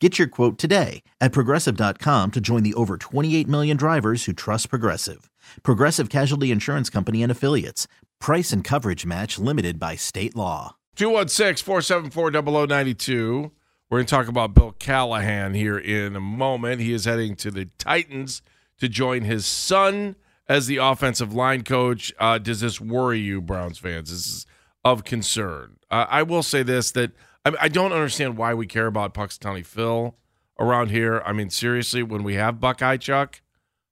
Get 0.00 0.16
your 0.16 0.28
quote 0.28 0.58
today 0.58 1.02
at 1.20 1.32
progressive.com 1.32 2.30
to 2.30 2.40
join 2.40 2.62
the 2.62 2.74
over 2.74 2.96
28 2.96 3.48
million 3.48 3.76
drivers 3.76 4.26
who 4.26 4.32
trust 4.32 4.70
Progressive. 4.70 5.28
Progressive 5.64 6.08
Casualty 6.08 6.52
Insurance 6.52 6.88
Company 6.88 7.20
and 7.22 7.32
Affiliates. 7.32 7.88
Price 8.20 8.52
and 8.52 8.62
coverage 8.62 9.04
match 9.04 9.40
limited 9.40 9.80
by 9.80 9.96
state 9.96 10.36
law. 10.36 10.76
216 10.94 11.64
474 11.64 12.30
0092. 12.66 13.50
We're 13.90 13.98
going 13.98 14.06
to 14.06 14.10
talk 14.10 14.28
about 14.28 14.54
Bill 14.54 14.72
Callahan 14.78 15.54
here 15.54 15.78
in 15.78 16.14
a 16.14 16.20
moment. 16.20 16.80
He 16.80 16.92
is 16.92 17.04
heading 17.04 17.34
to 17.36 17.50
the 17.50 17.66
Titans 17.78 18.42
to 18.78 18.88
join 18.88 19.22
his 19.22 19.46
son 19.46 20.14
as 20.48 20.66
the 20.66 20.76
offensive 20.76 21.34
line 21.34 21.64
coach. 21.64 22.12
Uh, 22.20 22.38
does 22.38 22.60
this 22.60 22.80
worry 22.80 23.18
you, 23.18 23.40
Browns 23.40 23.78
fans? 23.78 24.10
This 24.10 24.26
is 24.26 24.46
of 24.84 25.04
concern. 25.04 25.76
Uh, 25.90 26.06
I 26.08 26.22
will 26.22 26.42
say 26.42 26.62
this 26.62 26.92
that 26.92 27.12
I, 27.44 27.52
I, 27.62 27.68
don't 27.68 27.92
understand 27.92 28.36
why 28.36 28.54
we 28.54 28.66
care 28.66 28.86
about 28.86 29.14
Punxsutawney 29.14 29.64
Phil 29.64 30.16
around 30.58 30.90
here. 30.90 31.22
I 31.24 31.32
mean, 31.32 31.50
seriously, 31.50 32.02
when 32.02 32.22
we 32.22 32.34
have 32.34 32.60
Buckeye 32.60 32.96
Chuck, 32.96 33.40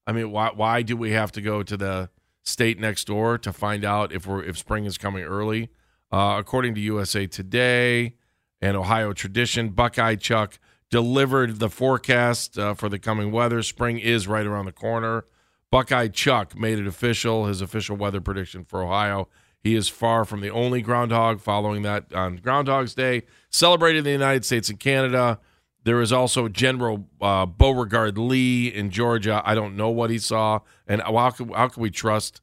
I 0.06 0.12
mean, 0.12 0.30
why 0.30 0.50
why 0.55 0.83
do 0.83 0.97
we 0.97 1.12
have 1.12 1.33
to 1.33 1.41
go 1.41 1.62
to 1.62 1.77
the 1.77 2.11
state 2.42 2.78
next 2.78 3.06
door 3.06 3.38
to 3.38 3.53
find 3.53 3.84
out 3.84 4.12
if 4.12 4.27
we're 4.27 4.42
if 4.42 4.56
spring 4.56 4.84
is 4.84 4.98
coming 4.98 5.25
early? 5.25 5.70
Uh, 6.12 6.36
according 6.38 6.75
to 6.77 6.80
USA 6.80 7.27
Today 7.27 8.14
and 8.61 8.77
Ohio 8.77 9.12
Tradition, 9.12 9.70
Buckeye 9.70 10.14
Chuck 10.14 10.58
delivered 10.91 11.58
the 11.58 11.69
forecast 11.69 12.58
uh, 12.58 12.75
for 12.75 12.88
the 12.88 12.98
coming 12.98 13.33
weather. 13.33 13.62
Spring 13.62 13.98
is 13.98 14.28
right 14.28 14.47
around 14.47 14.66
the 14.66 14.72
corner. 14.72 15.25
Buckeye 15.70 16.08
Chuck 16.08 16.56
made 16.56 16.78
it 16.78 16.86
official, 16.86 17.47
his 17.47 17.60
official 17.60 17.97
weather 17.97 18.20
prediction 18.20 18.64
for 18.64 18.84
Ohio. 18.84 19.28
He 19.67 19.75
is 19.75 19.89
far 19.89 20.25
from 20.25 20.42
the 20.42 20.50
only 20.50 20.81
groundhog 20.81 21.41
following 21.41 21.83
that 21.83 22.14
on 22.14 22.36
Groundhog's 22.36 22.95
Day, 22.95 23.25
celebrated 23.50 23.98
in 23.98 24.05
the 24.05 24.12
United 24.12 24.45
States 24.45 24.69
and 24.69 24.78
Canada. 24.78 25.41
There 25.83 26.00
is 26.00 26.12
also 26.12 26.47
General 26.48 27.09
uh, 27.20 27.47
Beauregard 27.47 28.17
Lee 28.17 28.69
in 28.69 28.91
Georgia. 28.91 29.42
I 29.44 29.56
don't 29.56 29.77
know 29.77 29.91
what 29.91 30.11
he 30.11 30.19
saw. 30.19 30.61
And 30.87 31.03
how 31.03 31.31
can, 31.31 31.48
how 31.48 31.67
can 31.67 31.83
we 31.83 31.91
trust 31.91 32.41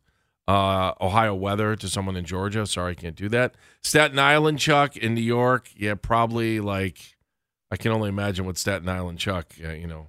uh, 0.49 0.95
Ohio 0.99 1.33
weather 1.33 1.77
to 1.77 1.87
someone 1.87 2.17
in 2.17 2.25
Georgia? 2.25 2.67
Sorry, 2.67 2.91
I 2.91 2.95
can't 2.95 3.15
do 3.15 3.29
that. 3.29 3.55
Staten 3.81 4.19
Island 4.19 4.59
Chuck 4.59 4.97
in 4.97 5.13
New 5.13 5.21
York. 5.21 5.69
Yeah, 5.77 5.95
probably 5.95 6.59
like, 6.59 7.15
I 7.71 7.77
can 7.77 7.93
only 7.93 8.09
imagine 8.09 8.45
what 8.45 8.57
Staten 8.57 8.89
Island 8.89 9.19
Chuck, 9.19 9.53
uh, 9.63 9.71
you 9.71 9.87
know, 9.87 10.07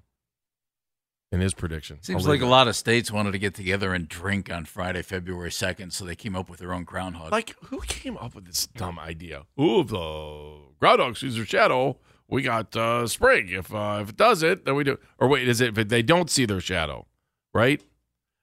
in 1.34 1.40
his 1.40 1.52
prediction. 1.52 1.98
Seems 2.00 2.26
like 2.26 2.40
a 2.40 2.46
lot 2.46 2.68
of 2.68 2.76
states 2.76 3.10
wanted 3.10 3.32
to 3.32 3.38
get 3.38 3.54
together 3.54 3.92
and 3.92 4.08
drink 4.08 4.50
on 4.50 4.64
Friday, 4.64 5.02
February 5.02 5.50
2nd, 5.50 5.92
so 5.92 6.04
they 6.04 6.14
came 6.14 6.36
up 6.36 6.48
with 6.48 6.60
their 6.60 6.72
own 6.72 6.84
groundhog. 6.84 7.32
Like, 7.32 7.56
who 7.64 7.80
came 7.80 8.16
up 8.16 8.36
with 8.36 8.46
this 8.46 8.68
dumb 8.68 8.98
idea? 8.98 9.42
Ooh, 9.60 9.80
if 9.80 9.88
the 9.88 10.60
groundhog 10.78 11.16
sees 11.16 11.34
their 11.34 11.44
shadow, 11.44 11.98
we 12.28 12.42
got 12.42 12.74
uh, 12.76 13.06
spring. 13.08 13.48
If 13.50 13.74
uh, 13.74 13.98
if 14.02 14.10
it 14.10 14.16
does 14.16 14.42
it, 14.42 14.64
then 14.64 14.76
we 14.76 14.84
do. 14.84 14.96
Or 15.18 15.26
wait, 15.28 15.48
is 15.48 15.60
it 15.60 15.76
if 15.76 15.88
they 15.88 16.02
don't 16.02 16.30
see 16.30 16.46
their 16.46 16.60
shadow, 16.60 17.06
right? 17.52 17.82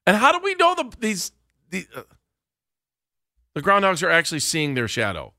And 0.06 0.18
how 0.18 0.30
do 0.30 0.38
we 0.44 0.54
know 0.54 0.74
the 0.74 0.92
these 1.00 1.32
the 1.70 1.86
uh, 1.96 2.02
the 3.54 3.62
groundhogs 3.62 4.02
are 4.02 4.10
actually 4.10 4.40
seeing 4.40 4.74
their 4.74 4.88
shadow? 4.88 5.32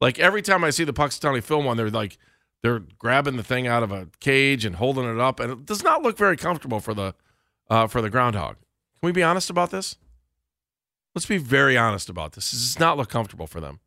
Like 0.00 0.18
every 0.18 0.42
time 0.42 0.64
I 0.64 0.70
see 0.70 0.84
the 0.84 0.94
Punxsutawney 0.94 1.42
Phil 1.42 1.62
one, 1.62 1.76
they're 1.76 1.90
like 1.90 2.16
they're 2.62 2.80
grabbing 2.98 3.36
the 3.36 3.42
thing 3.42 3.66
out 3.66 3.82
of 3.82 3.92
a 3.92 4.08
cage 4.20 4.64
and 4.64 4.76
holding 4.76 5.04
it 5.04 5.18
up, 5.18 5.40
and 5.40 5.52
it 5.52 5.66
does 5.66 5.82
not 5.82 6.02
look 6.02 6.16
very 6.16 6.36
comfortable 6.36 6.80
for 6.80 6.94
the 6.94 7.14
uh, 7.68 7.86
for 7.86 8.02
the 8.02 8.10
groundhog. 8.10 8.56
Can 8.56 9.06
we 9.06 9.12
be 9.12 9.22
honest 9.22 9.50
about 9.50 9.70
this? 9.70 9.96
Let's 11.14 11.26
be 11.26 11.38
very 11.38 11.76
honest 11.76 12.08
about 12.08 12.32
this. 12.32 12.50
This 12.50 12.60
does 12.60 12.80
not 12.80 12.96
look 12.96 13.08
comfortable 13.08 13.46
for 13.46 13.60
them. 13.60 13.80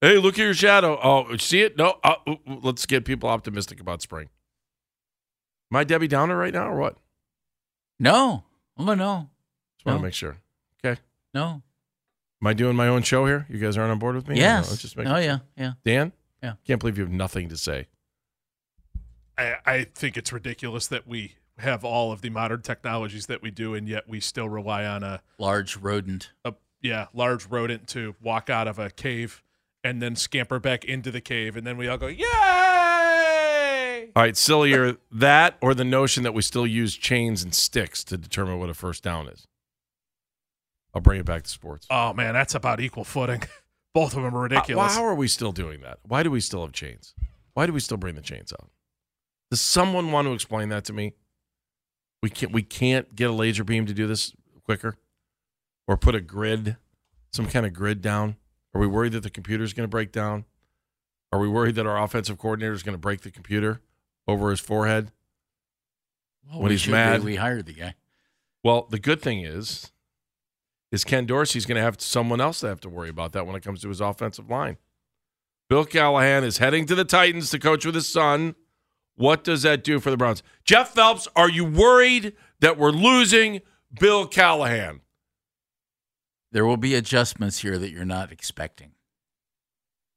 Hey, 0.00 0.16
look 0.16 0.38
at 0.38 0.42
your 0.44 0.54
shadow. 0.54 0.98
Oh, 1.02 1.36
see 1.38 1.62
it? 1.62 1.76
No. 1.76 1.98
Uh, 2.04 2.14
let's 2.62 2.86
get 2.86 3.04
people 3.04 3.28
optimistic 3.28 3.80
about 3.80 4.00
spring. 4.00 4.28
Am 5.72 5.76
I 5.76 5.84
Debbie 5.84 6.08
Downer 6.08 6.36
right 6.36 6.52
now, 6.54 6.68
or 6.68 6.78
what? 6.78 6.96
No. 7.98 8.44
Oh 8.78 8.94
no. 8.94 9.28
Just 9.76 9.86
want 9.86 9.98
to 9.98 10.02
make 10.02 10.14
sure. 10.14 10.36
Okay. 10.84 11.00
No. 11.34 11.62
Am 12.40 12.46
I 12.46 12.54
doing 12.54 12.76
my 12.76 12.86
own 12.86 13.02
show 13.02 13.26
here? 13.26 13.46
You 13.48 13.58
guys 13.58 13.76
aren't 13.76 13.90
on 13.90 13.98
board 13.98 14.14
with 14.14 14.28
me? 14.28 14.36
Yes. 14.36 14.70
No, 14.70 14.76
just 14.76 14.96
make 14.96 15.08
oh 15.08 15.16
yeah, 15.16 15.38
yeah. 15.56 15.72
Dan? 15.84 16.12
Yeah. 16.42 16.54
Can't 16.66 16.80
believe 16.80 16.98
you 16.98 17.04
have 17.04 17.12
nothing 17.12 17.48
to 17.48 17.56
say. 17.56 17.86
I, 19.36 19.54
I 19.64 19.84
think 19.84 20.16
it's 20.16 20.32
ridiculous 20.32 20.86
that 20.88 21.06
we 21.06 21.34
have 21.58 21.84
all 21.84 22.12
of 22.12 22.22
the 22.22 22.30
modern 22.30 22.62
technologies 22.62 23.26
that 23.26 23.42
we 23.42 23.50
do, 23.50 23.74
and 23.74 23.88
yet 23.88 24.08
we 24.08 24.20
still 24.20 24.48
rely 24.48 24.84
on 24.84 25.02
a 25.02 25.22
large 25.38 25.76
rodent. 25.76 26.30
A, 26.44 26.54
yeah, 26.80 27.06
large 27.12 27.46
rodent 27.46 27.88
to 27.88 28.14
walk 28.20 28.50
out 28.50 28.68
of 28.68 28.78
a 28.78 28.90
cave 28.90 29.42
and 29.84 30.02
then 30.02 30.16
scamper 30.16 30.58
back 30.58 30.84
into 30.84 31.10
the 31.10 31.20
cave, 31.20 31.56
and 31.56 31.66
then 31.66 31.76
we 31.76 31.88
all 31.88 31.98
go, 31.98 32.06
"Yay!" 32.06 34.10
All 34.14 34.22
right, 34.22 34.36
sillier 34.36 34.96
that 35.12 35.56
or 35.60 35.74
the 35.74 35.84
notion 35.84 36.22
that 36.22 36.34
we 36.34 36.42
still 36.42 36.66
use 36.66 36.96
chains 36.96 37.42
and 37.42 37.54
sticks 37.54 38.04
to 38.04 38.16
determine 38.16 38.58
what 38.58 38.70
a 38.70 38.74
first 38.74 39.02
down 39.02 39.28
is. 39.28 39.46
I'll 40.94 41.02
bring 41.02 41.20
it 41.20 41.26
back 41.26 41.42
to 41.42 41.50
sports. 41.50 41.86
Oh 41.90 42.12
man, 42.12 42.34
that's 42.34 42.54
about 42.54 42.80
equal 42.80 43.04
footing. 43.04 43.42
Both 43.98 44.16
of 44.16 44.22
them 44.22 44.36
are 44.36 44.42
ridiculous. 44.42 44.92
Uh, 44.92 44.94
how 44.94 45.04
are 45.04 45.14
we 45.14 45.26
still 45.26 45.50
doing 45.50 45.80
that? 45.80 45.98
Why 46.06 46.22
do 46.22 46.30
we 46.30 46.40
still 46.40 46.60
have 46.62 46.70
chains? 46.70 47.14
Why 47.54 47.66
do 47.66 47.72
we 47.72 47.80
still 47.80 47.96
bring 47.96 48.14
the 48.14 48.20
chains 48.20 48.52
out? 48.52 48.70
Does 49.50 49.60
someone 49.60 50.12
want 50.12 50.28
to 50.28 50.34
explain 50.34 50.68
that 50.68 50.84
to 50.84 50.92
me? 50.92 51.14
We 52.22 52.30
can't 52.30 52.52
we 52.52 52.62
can't 52.62 53.16
get 53.16 53.28
a 53.28 53.32
laser 53.32 53.64
beam 53.64 53.86
to 53.86 53.92
do 53.92 54.06
this 54.06 54.32
quicker, 54.64 54.98
or 55.88 55.96
put 55.96 56.14
a 56.14 56.20
grid, 56.20 56.76
some 57.32 57.48
kind 57.48 57.66
of 57.66 57.72
grid 57.72 58.00
down. 58.00 58.36
Are 58.72 58.80
we 58.80 58.86
worried 58.86 59.12
that 59.12 59.24
the 59.24 59.30
computer 59.30 59.64
is 59.64 59.72
going 59.72 59.84
to 59.84 59.90
break 59.90 60.12
down? 60.12 60.44
Are 61.32 61.40
we 61.40 61.48
worried 61.48 61.74
that 61.74 61.86
our 61.86 62.00
offensive 62.00 62.38
coordinator 62.38 62.74
is 62.74 62.84
going 62.84 62.94
to 62.94 63.00
break 63.00 63.22
the 63.22 63.32
computer 63.32 63.80
over 64.28 64.50
his 64.50 64.60
forehead 64.60 65.10
well, 66.48 66.62
when 66.62 66.70
he's 66.70 66.86
mad? 66.86 67.24
We 67.24 67.34
hired 67.34 67.66
the 67.66 67.72
guy. 67.72 67.94
Well, 68.62 68.86
the 68.88 69.00
good 69.00 69.20
thing 69.20 69.40
is, 69.40 69.90
is 70.90 71.04
Ken 71.04 71.26
Dorsey's 71.26 71.66
going 71.66 71.76
to 71.76 71.82
have 71.82 72.00
someone 72.00 72.40
else 72.40 72.60
to 72.60 72.68
have 72.68 72.80
to 72.80 72.88
worry 72.88 73.08
about 73.08 73.32
that 73.32 73.46
when 73.46 73.56
it 73.56 73.62
comes 73.62 73.82
to 73.82 73.88
his 73.88 74.00
offensive 74.00 74.48
line. 74.48 74.78
Bill 75.68 75.84
Callahan 75.84 76.44
is 76.44 76.58
heading 76.58 76.86
to 76.86 76.94
the 76.94 77.04
Titans 77.04 77.50
to 77.50 77.58
coach 77.58 77.84
with 77.84 77.94
his 77.94 78.08
son. 78.08 78.54
What 79.16 79.44
does 79.44 79.62
that 79.62 79.84
do 79.84 80.00
for 80.00 80.10
the 80.10 80.16
Browns? 80.16 80.42
Jeff 80.64 80.94
Phelps, 80.94 81.28
are 81.36 81.50
you 81.50 81.64
worried 81.64 82.34
that 82.60 82.78
we're 82.78 82.90
losing 82.90 83.60
Bill 84.00 84.26
Callahan? 84.26 85.00
There 86.52 86.64
will 86.64 86.78
be 86.78 86.94
adjustments 86.94 87.58
here 87.58 87.78
that 87.78 87.90
you're 87.90 88.06
not 88.06 88.32
expecting. 88.32 88.92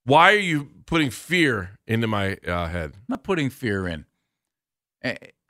Why 0.05 0.31
are 0.33 0.39
you 0.39 0.69
putting 0.85 1.09
fear 1.09 1.71
into 1.85 2.07
my 2.07 2.37
uh, 2.47 2.67
head? 2.67 2.93
I'm 2.95 3.05
not 3.09 3.23
putting 3.23 3.49
fear 3.49 3.87
in. 3.87 4.05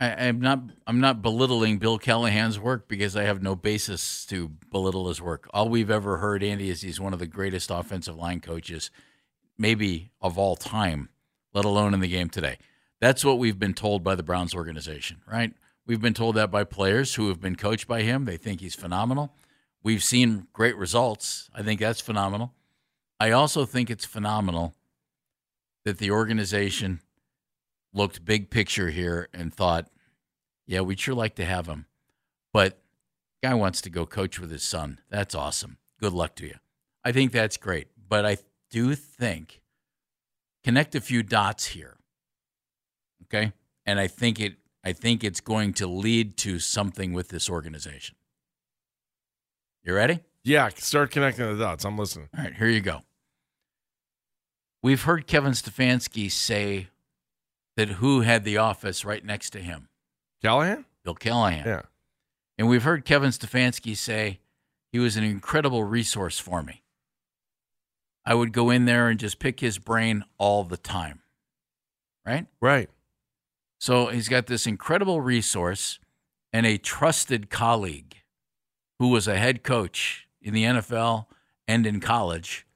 I, 0.02 0.26
am 0.26 0.42
not. 0.42 0.64
I'm 0.88 1.00
not 1.00 1.22
belittling 1.22 1.78
Bill 1.78 2.00
Callahan's 2.00 2.60
work 2.60 2.88
because 2.88 3.16
I 3.16 3.24
have 3.24 3.44
no 3.44 3.56
basis 3.56 4.26
to 4.26 4.50
belittle 4.72 5.08
his 5.08 5.22
work. 5.22 5.48
All 5.54 5.70
we've 5.70 5.92
ever 5.92 6.18
heard, 6.18 6.44
Andy, 6.44 6.72
is 6.72 6.82
he's 6.82 7.00
one 7.00 7.14
of 7.14 7.20
the 7.20 7.28
greatest 7.28 7.70
offensive 7.70 8.16
line 8.16 8.40
coaches, 8.40 8.90
maybe 9.60 10.10
of 10.20 10.40
all 10.40 10.56
time, 10.56 11.10
let 11.54 11.66
alone 11.66 11.94
in 11.94 12.00
the 12.00 12.08
game 12.08 12.30
today. 12.30 12.58
That's 13.00 13.24
what 13.24 13.38
we've 13.38 13.60
been 13.60 13.76
told 13.76 14.04
by 14.04 14.16
the 14.16 14.24
Browns 14.24 14.56
organization, 14.56 15.22
right? 15.32 15.54
We've 15.86 16.02
been 16.02 16.16
told 16.16 16.36
that 16.36 16.50
by 16.50 16.64
players 16.64 17.14
who 17.14 17.28
have 17.28 17.40
been 17.40 17.56
coached 17.56 17.88
by 17.88 18.02
him. 18.02 18.26
They 18.26 18.38
think 18.38 18.60
he's 18.60 18.76
phenomenal. 18.76 19.36
We've 19.84 20.04
seen 20.04 20.48
great 20.52 20.78
results. 20.78 21.48
I 21.54 21.62
think 21.62 21.80
that's 21.80 22.02
phenomenal. 22.02 22.54
I 23.20 23.30
also 23.32 23.66
think 23.66 23.92
it's 23.92 24.06
phenomenal 24.06 24.74
that 25.86 26.00
the 26.00 26.10
organization 26.10 27.02
looked 27.94 28.26
big 28.26 28.50
picture 28.50 28.90
here 28.90 29.28
and 29.34 29.54
thought, 29.54 29.90
yeah, 30.66 30.82
we'd 30.82 31.00
sure 31.00 31.16
like 31.16 31.36
to 31.36 31.46
have 31.46 31.68
him. 31.68 31.86
But 32.54 32.80
guy 33.44 33.54
wants 33.54 33.82
to 33.82 33.90
go 33.90 34.06
coach 34.06 34.40
with 34.40 34.52
his 34.52 34.64
son. 34.64 35.00
That's 35.10 35.36
awesome. 35.36 35.78
Good 36.00 36.14
luck 36.14 36.36
to 36.36 36.46
you. 36.46 36.56
I 37.04 37.12
think 37.12 37.32
that's 37.32 37.58
great. 37.58 37.88
But 38.08 38.26
I 38.26 38.38
do 38.70 38.96
think 38.96 39.62
connect 40.64 40.96
a 40.96 41.02
few 41.02 41.24
dots 41.24 41.68
here. 41.68 41.98
Okay? 43.24 43.54
And 43.86 44.00
I 44.00 44.08
think 44.08 44.40
it 44.40 44.56
I 44.84 44.94
think 44.94 45.24
it's 45.24 45.42
going 45.42 45.74
to 45.74 45.88
lead 45.88 46.38
to 46.38 46.58
something 46.58 47.14
with 47.14 47.30
this 47.30 47.50
organization. 47.50 48.16
You 49.84 49.94
ready? 49.94 50.22
Yeah, 50.44 50.70
start 50.70 51.12
connecting 51.12 51.46
the 51.46 51.64
dots. 51.64 51.86
I'm 51.86 51.98
listening. 51.98 52.30
All 52.36 52.44
right, 52.44 52.54
here 52.56 52.68
you 52.68 52.82
go. 52.82 53.02
We've 54.82 55.04
heard 55.04 55.28
Kevin 55.28 55.52
Stefanski 55.52 56.32
say 56.32 56.88
that 57.82 57.96
who 57.96 58.22
had 58.22 58.44
the 58.44 58.58
office 58.58 59.04
right 59.04 59.26
next 59.26 59.50
to 59.50 59.60
him? 59.60 59.90
Callahan? 60.44 60.86
Bill 61.04 61.16
Callahan. 61.16 61.66
Yeah. 61.66 61.82
And 62.60 62.70
we've 62.70 62.84
heard 62.84 63.06
Kevin 63.06 63.32
Stefanski 63.32 63.98
say 63.98 64.40
he 64.92 65.00
was 65.00 65.18
an 65.18 65.24
incredible 65.24 65.84
resource 65.84 66.38
for 66.38 66.62
me. 66.62 66.84
I 68.24 68.36
would 68.36 68.54
go 68.54 68.70
in 68.70 68.86
there 68.86 69.10
and 69.10 69.20
just 69.20 69.40
pick 69.40 69.62
his 69.62 69.80
brain 69.80 70.24
all 70.38 70.64
the 70.64 70.78
time. 70.78 71.22
Right? 72.24 72.46
Right. 72.62 72.88
So 73.80 74.08
he's 74.08 74.30
got 74.30 74.46
this 74.46 74.68
incredible 74.68 75.20
resource 75.20 75.98
and 76.54 76.68
a 76.68 76.78
trusted 76.78 77.50
colleague 77.50 78.18
who 79.00 79.08
was 79.08 79.28
a 79.28 79.40
head 79.40 79.64
coach 79.64 80.28
in 80.40 80.54
the 80.54 80.66
NFL 80.66 81.26
and 81.68 81.88
in 81.88 82.00
college 82.00 82.68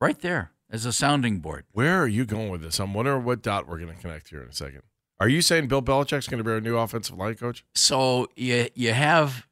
right 0.00 0.20
there 0.20 0.52
as 0.70 0.84
a 0.84 0.92
sounding 0.92 1.38
board. 1.40 1.64
Where 1.72 2.00
are 2.02 2.06
you 2.08 2.24
going 2.24 2.50
with 2.50 2.62
this? 2.62 2.78
I'm 2.80 2.94
wondering 2.94 3.24
what 3.24 3.42
dot 3.42 3.68
we're 3.68 3.78
going 3.78 3.94
to 3.94 4.00
connect 4.00 4.30
here 4.30 4.42
in 4.42 4.48
a 4.48 4.52
second. 4.52 4.82
Are 5.18 5.28
you 5.28 5.40
saying 5.40 5.68
Bill 5.68 5.82
Belichick's 5.82 6.28
going 6.28 6.38
to 6.38 6.44
be 6.44 6.50
our 6.50 6.60
new 6.60 6.76
offensive 6.76 7.16
line 7.16 7.34
coach? 7.36 7.64
So 7.74 8.28
you 8.36 8.68
you 8.74 8.92
have 8.92 9.46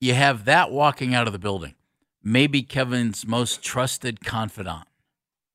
you 0.00 0.14
have 0.14 0.44
that 0.44 0.70
walking 0.70 1.14
out 1.14 1.26
of 1.26 1.32
the 1.32 1.38
building. 1.38 1.74
Maybe 2.22 2.62
Kevin's 2.62 3.26
most 3.26 3.62
trusted 3.62 4.24
confidant. 4.24 4.84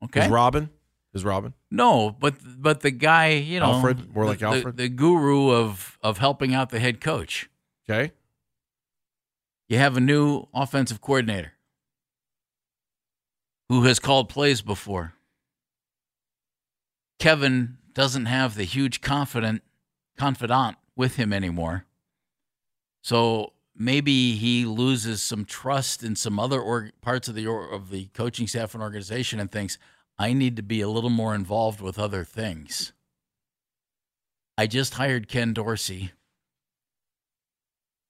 Okay. 0.04 0.26
Is 0.26 0.30
Robin? 0.30 0.70
Is 1.14 1.24
Robin? 1.24 1.54
No, 1.72 2.12
but 2.12 2.36
but 2.62 2.82
the 2.82 2.92
guy, 2.92 3.30
you 3.32 3.60
know, 3.60 3.74
Alfred? 3.74 4.14
More 4.14 4.26
the- 4.26 4.30
like 4.32 4.40
the- 4.40 4.46
Alfred? 4.48 4.78
the 4.78 4.90
guru 4.90 5.52
of 5.52 5.98
of 6.04 6.18
helping 6.18 6.54
out 6.54 6.70
the 6.70 6.80
head 6.80 7.00
coach. 7.00 7.50
Okay. 7.90 8.12
You 9.70 9.78
have 9.78 9.96
a 9.96 10.00
new 10.02 10.48
offensive 10.54 11.00
coordinator 11.00 11.54
who 13.70 13.84
has 13.84 14.00
called 14.00 14.28
plays 14.28 14.62
before. 14.62 15.14
Kevin 17.20 17.78
doesn't 17.94 18.26
have 18.26 18.56
the 18.56 18.64
huge 18.64 19.02
confident 19.02 19.62
confidant 20.18 20.78
with 20.96 21.16
him 21.16 21.32
anymore. 21.32 21.86
So 23.02 23.54
maybe 23.76 24.36
he 24.36 24.66
loses 24.66 25.22
some 25.22 25.46
trust 25.46 26.04
in 26.04 26.16
some 26.16 26.40
other 26.40 26.60
org- 26.60 26.92
parts 27.02 27.30
of 27.30 27.36
the 27.36 27.48
or- 27.48 27.72
of 27.72 27.90
the 27.90 28.08
coaching 28.08 28.48
staff 28.48 28.74
and 28.74 28.84
organization 28.84 29.40
and 29.40 29.50
thinks 29.50 29.78
I 30.18 30.34
need 30.34 30.58
to 30.58 30.64
be 30.64 30.82
a 30.82 30.90
little 30.90 31.10
more 31.10 31.34
involved 31.34 31.80
with 31.80 31.98
other 31.98 32.26
things. 32.26 32.92
I 34.58 34.68
just 34.68 34.96
hired 34.96 35.30
Ken 35.30 35.54
Dorsey. 35.54 36.12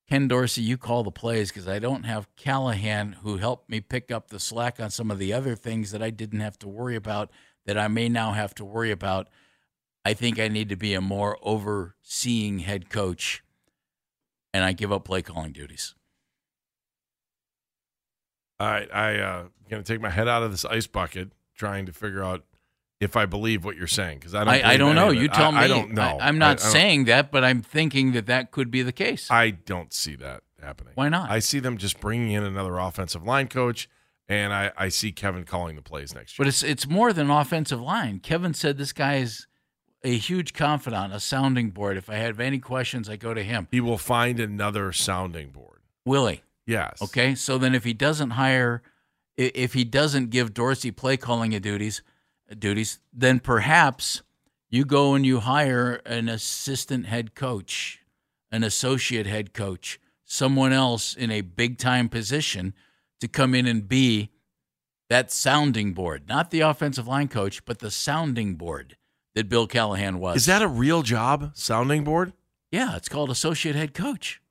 Ken 0.10 0.28
Dorsey, 0.28 0.64
you 0.64 0.76
call 0.76 1.04
the 1.04 1.12
plays 1.12 1.50
because 1.50 1.68
I 1.68 1.78
don't 1.78 2.04
have 2.04 2.36
Callahan 2.36 3.18
who 3.22 3.38
helped 3.38 3.70
me 3.70 3.80
pick 3.80 4.10
up 4.10 4.30
the 4.30 4.40
slack 4.40 4.80
on 4.80 4.90
some 4.90 5.12
of 5.12 5.20
the 5.20 5.32
other 5.32 5.56
things 5.56 5.92
that 5.92 6.02
I 6.02 6.10
didn't 6.10 6.40
have 6.40 6.58
to 6.60 6.68
worry 6.68 6.96
about 6.96 7.30
that 7.68 7.78
I 7.78 7.88
may 7.88 8.10
now 8.10 8.32
have 8.32 8.56
to 8.56 8.66
worry 8.66 8.90
about. 8.90 9.30
I 10.04 10.16
think 10.16 10.40
I 10.40 10.48
need 10.48 10.68
to 10.70 10.76
be 10.76 10.96
a 10.96 11.02
more 11.02 11.38
overseeing 11.44 12.60
head 12.60 12.90
coach, 12.90 13.44
and 14.52 14.64
I 14.64 14.74
give 14.74 14.92
up 14.92 15.06
play 15.06 15.22
calling 15.22 15.52
duties. 15.52 15.94
All 18.60 18.68
right. 18.68 18.90
I 18.92 19.20
uh 19.20 19.44
to 19.70 19.84
take 19.84 20.02
my 20.02 20.10
head 20.10 20.28
out 20.28 20.42
of 20.42 20.50
this 20.50 20.66
ice 20.66 20.88
bucket 20.88 21.34
trying 21.56 21.86
to 21.86 21.94
figure 21.94 22.24
out 22.24 22.46
if 23.00 23.16
I 23.16 23.26
believe 23.26 23.64
what 23.64 23.78
you're 23.78 23.88
saying 23.88 24.20
because 24.20 24.36
I 24.36 24.44
don't. 24.44 24.54
I, 24.54 24.72
I 24.72 24.78
don't 24.78 24.96
know. 24.96 25.10
You 25.10 25.30
tell 25.30 25.50
I, 25.50 25.52
me. 25.52 25.58
I 25.58 25.68
don't 25.68 25.94
know. 25.94 26.18
I, 26.20 26.28
am 26.28 26.38
not 26.38 26.60
saying 26.60 27.06
that, 27.06 27.32
but 27.32 27.44
I'm 27.44 27.62
thinking 27.62 28.12
that 28.12 28.26
that 28.26 28.52
could 28.52 28.70
be 28.70 28.82
the 28.82 28.92
case. 28.92 29.30
I 29.32 29.52
don't 29.52 29.94
see 29.94 30.16
that 30.18 30.44
happening. 30.62 30.94
Why 30.96 31.10
not? 31.10 31.30
I 31.30 31.40
see 31.40 31.60
them 31.60 31.78
just 31.78 32.00
bringing 32.00 32.32
in 32.32 32.44
another 32.44 32.78
offensive 32.78 33.24
line 33.24 33.48
coach, 33.48 33.90
and 34.28 34.54
I, 34.54 34.72
I 34.78 34.90
see 34.90 35.12
Kevin 35.12 35.46
calling 35.46 35.76
the 35.76 35.82
plays 35.82 36.14
next 36.14 36.38
year. 36.38 36.44
But 36.44 36.50
it's 36.50 36.62
it's 36.62 36.88
more 36.88 37.14
than 37.14 37.30
offensive 37.30 37.82
line. 37.82 38.20
Kevin 38.20 38.54
said 38.54 38.78
this 38.78 38.92
guy 38.92 39.16
is 39.16 39.48
a 40.04 40.18
huge 40.18 40.54
confidant, 40.54 41.14
a 41.14 41.20
sounding 41.20 41.70
board. 41.70 41.98
If 41.98 42.10
I 42.10 42.16
have 42.16 42.40
any 42.40 42.60
questions, 42.60 43.10
I 43.10 43.16
go 43.16 43.34
to 43.34 43.44
him. 43.44 43.68
he 43.72 43.82
will 43.82 43.98
find 43.98 44.40
another 44.40 44.92
sounding 44.92 45.50
board. 45.50 45.80
Willie. 46.06 46.44
Yes. 46.66 47.02
Okay, 47.02 47.34
so 47.34 47.58
then 47.58 47.74
if 47.74 47.84
he 47.84 47.94
doesn't 47.94 48.32
hire, 48.32 48.84
if 49.38 49.74
he 49.74 49.84
doesn't 49.84 50.30
give 50.30 50.54
Dorsey 50.54 50.92
play 50.92 51.18
calling 51.18 51.50
duties, 51.50 52.04
duties, 52.58 53.00
then 53.14 53.40
perhaps 53.40 54.22
you 54.70 54.86
go 54.86 55.14
and 55.14 55.26
you 55.26 55.40
hire 55.40 56.02
an 56.06 56.30
assistant 56.30 57.08
head 57.08 57.36
coach, 57.36 58.02
an 58.52 58.64
associate 58.64 59.26
head 59.26 59.54
coach, 59.54 60.00
someone 60.26 60.72
else 60.72 61.16
in 61.16 61.32
a 61.32 61.42
big 61.42 61.78
time 61.78 62.10
position 62.10 62.74
to 63.20 63.28
come 63.28 63.54
in 63.54 63.66
and 63.66 63.88
be 63.88 64.30
that 65.10 65.32
sounding 65.32 65.94
board, 65.94 66.28
not 66.30 66.52
the 66.52 66.62
offensive 66.62 67.08
line 67.08 67.28
coach, 67.28 67.66
but 67.66 67.80
the 67.80 67.92
sounding 67.92 68.56
board 68.56 68.96
that 69.36 69.50
Bill 69.50 69.68
Callahan 69.68 70.20
was. 70.20 70.38
Is 70.38 70.46
that 70.46 70.62
a 70.62 70.68
real 70.68 71.02
job, 71.02 71.52
sounding 71.56 72.04
board? 72.04 72.34
yeah? 72.72 72.96
It's 72.96 73.10
called 73.10 73.30
associate 73.30 73.76
head 73.76 73.94
coach. 73.94 74.42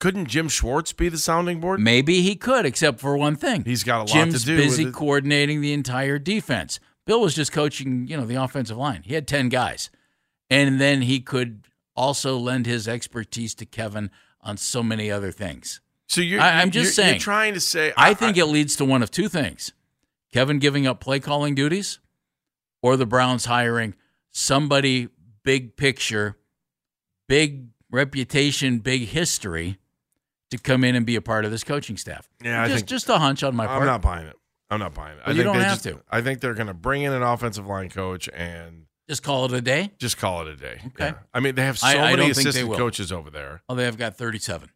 Couldn't 0.00 0.26
Jim 0.28 0.48
Schwartz 0.48 0.92
be 0.92 1.08
the 1.08 1.18
sounding 1.18 1.60
board? 1.60 1.80
Maybe 1.80 2.22
he 2.22 2.36
could, 2.36 2.64
except 2.64 3.00
for 3.00 3.16
one 3.16 3.34
thing. 3.36 3.64
He's 3.64 3.82
got 3.82 3.96
a 3.96 4.00
lot 4.00 4.08
Jim's 4.10 4.40
to 4.40 4.46
do. 4.46 4.56
Jim's 4.58 4.76
busy 4.76 4.92
coordinating 4.92 5.60
the 5.60 5.72
entire 5.72 6.18
defense. 6.18 6.78
Bill 7.04 7.20
was 7.20 7.34
just 7.34 7.50
coaching, 7.52 8.06
you 8.06 8.16
know, 8.16 8.24
the 8.24 8.36
offensive 8.36 8.76
line. 8.76 9.02
He 9.04 9.14
had 9.14 9.26
10 9.26 9.48
guys. 9.48 9.90
And 10.50 10.80
then 10.80 11.02
he 11.02 11.20
could 11.20 11.64
also 11.96 12.36
lend 12.36 12.66
his 12.66 12.86
expertise 12.86 13.54
to 13.56 13.66
Kevin 13.66 14.10
on 14.40 14.56
so 14.56 14.82
many 14.82 15.10
other 15.10 15.32
things. 15.32 15.80
So 16.06 16.20
you're, 16.20 16.40
I- 16.40 16.60
I'm 16.60 16.68
you're- 16.68 16.70
just 16.84 16.96
you're 16.96 17.04
saying. 17.06 17.20
trying 17.20 17.54
to 17.54 17.60
say. 17.60 17.92
I 17.96 18.14
think 18.14 18.36
it 18.36 18.46
leads 18.46 18.76
to 18.76 18.84
one 18.84 19.02
of 19.02 19.10
two 19.10 19.28
things 19.28 19.72
Kevin 20.32 20.58
giving 20.60 20.86
up 20.86 21.00
play 21.00 21.18
calling 21.18 21.54
duties 21.56 21.98
or 22.82 22.96
the 22.96 23.04
Browns 23.06 23.46
hiring 23.46 23.94
somebody 24.30 25.08
big 25.42 25.76
picture, 25.76 26.36
big 27.28 27.68
reputation, 27.90 28.78
big 28.78 29.08
history 29.08 29.78
to 30.50 30.58
come 30.58 30.84
in 30.84 30.94
and 30.94 31.04
be 31.04 31.16
a 31.16 31.20
part 31.20 31.44
of 31.44 31.50
this 31.50 31.64
coaching 31.64 31.96
staff. 31.96 32.28
Yeah, 32.42 32.62
I 32.62 32.68
just, 32.68 32.86
just 32.86 33.08
a 33.08 33.18
hunch 33.18 33.42
on 33.42 33.54
my 33.54 33.66
part. 33.66 33.80
I'm 33.80 33.86
not 33.86 34.02
buying 34.02 34.26
it. 34.26 34.36
I'm 34.70 34.78
not 34.78 34.94
buying 34.94 35.16
it. 35.16 35.22
I 35.24 35.30
Well, 35.30 35.36
you 35.36 35.42
don't 35.44 35.56
they 35.56 35.62
have 35.64 35.82
just- 35.82 35.84
to. 35.84 36.00
I 36.10 36.20
think 36.20 36.40
they're 36.40 36.54
going 36.54 36.66
to 36.66 36.74
bring 36.74 37.02
in 37.02 37.12
an 37.12 37.22
offensive 37.22 37.66
line 37.66 37.88
coach 37.90 38.28
and 38.34 38.84
Just 39.08 39.22
call 39.22 39.46
it 39.46 39.52
a 39.52 39.60
day. 39.60 39.92
just 39.98 40.18
call 40.18 40.42
it 40.42 40.48
a 40.48 40.56
day. 40.56 40.80
Okay. 40.88 41.06
Yeah. 41.06 41.14
I 41.32 41.40
mean, 41.40 41.54
they 41.54 41.64
have 41.64 41.78
so 41.78 41.86
I- 41.86 41.94
I 41.94 42.10
many 42.16 42.24
they 42.26 42.30
assistant 42.32 42.72
coaches 42.74 43.10
over 43.12 43.30
there. 43.30 43.62
Oh, 43.68 43.74
they 43.74 43.84
have 43.84 43.96
got 43.96 44.16
37. 44.16 44.68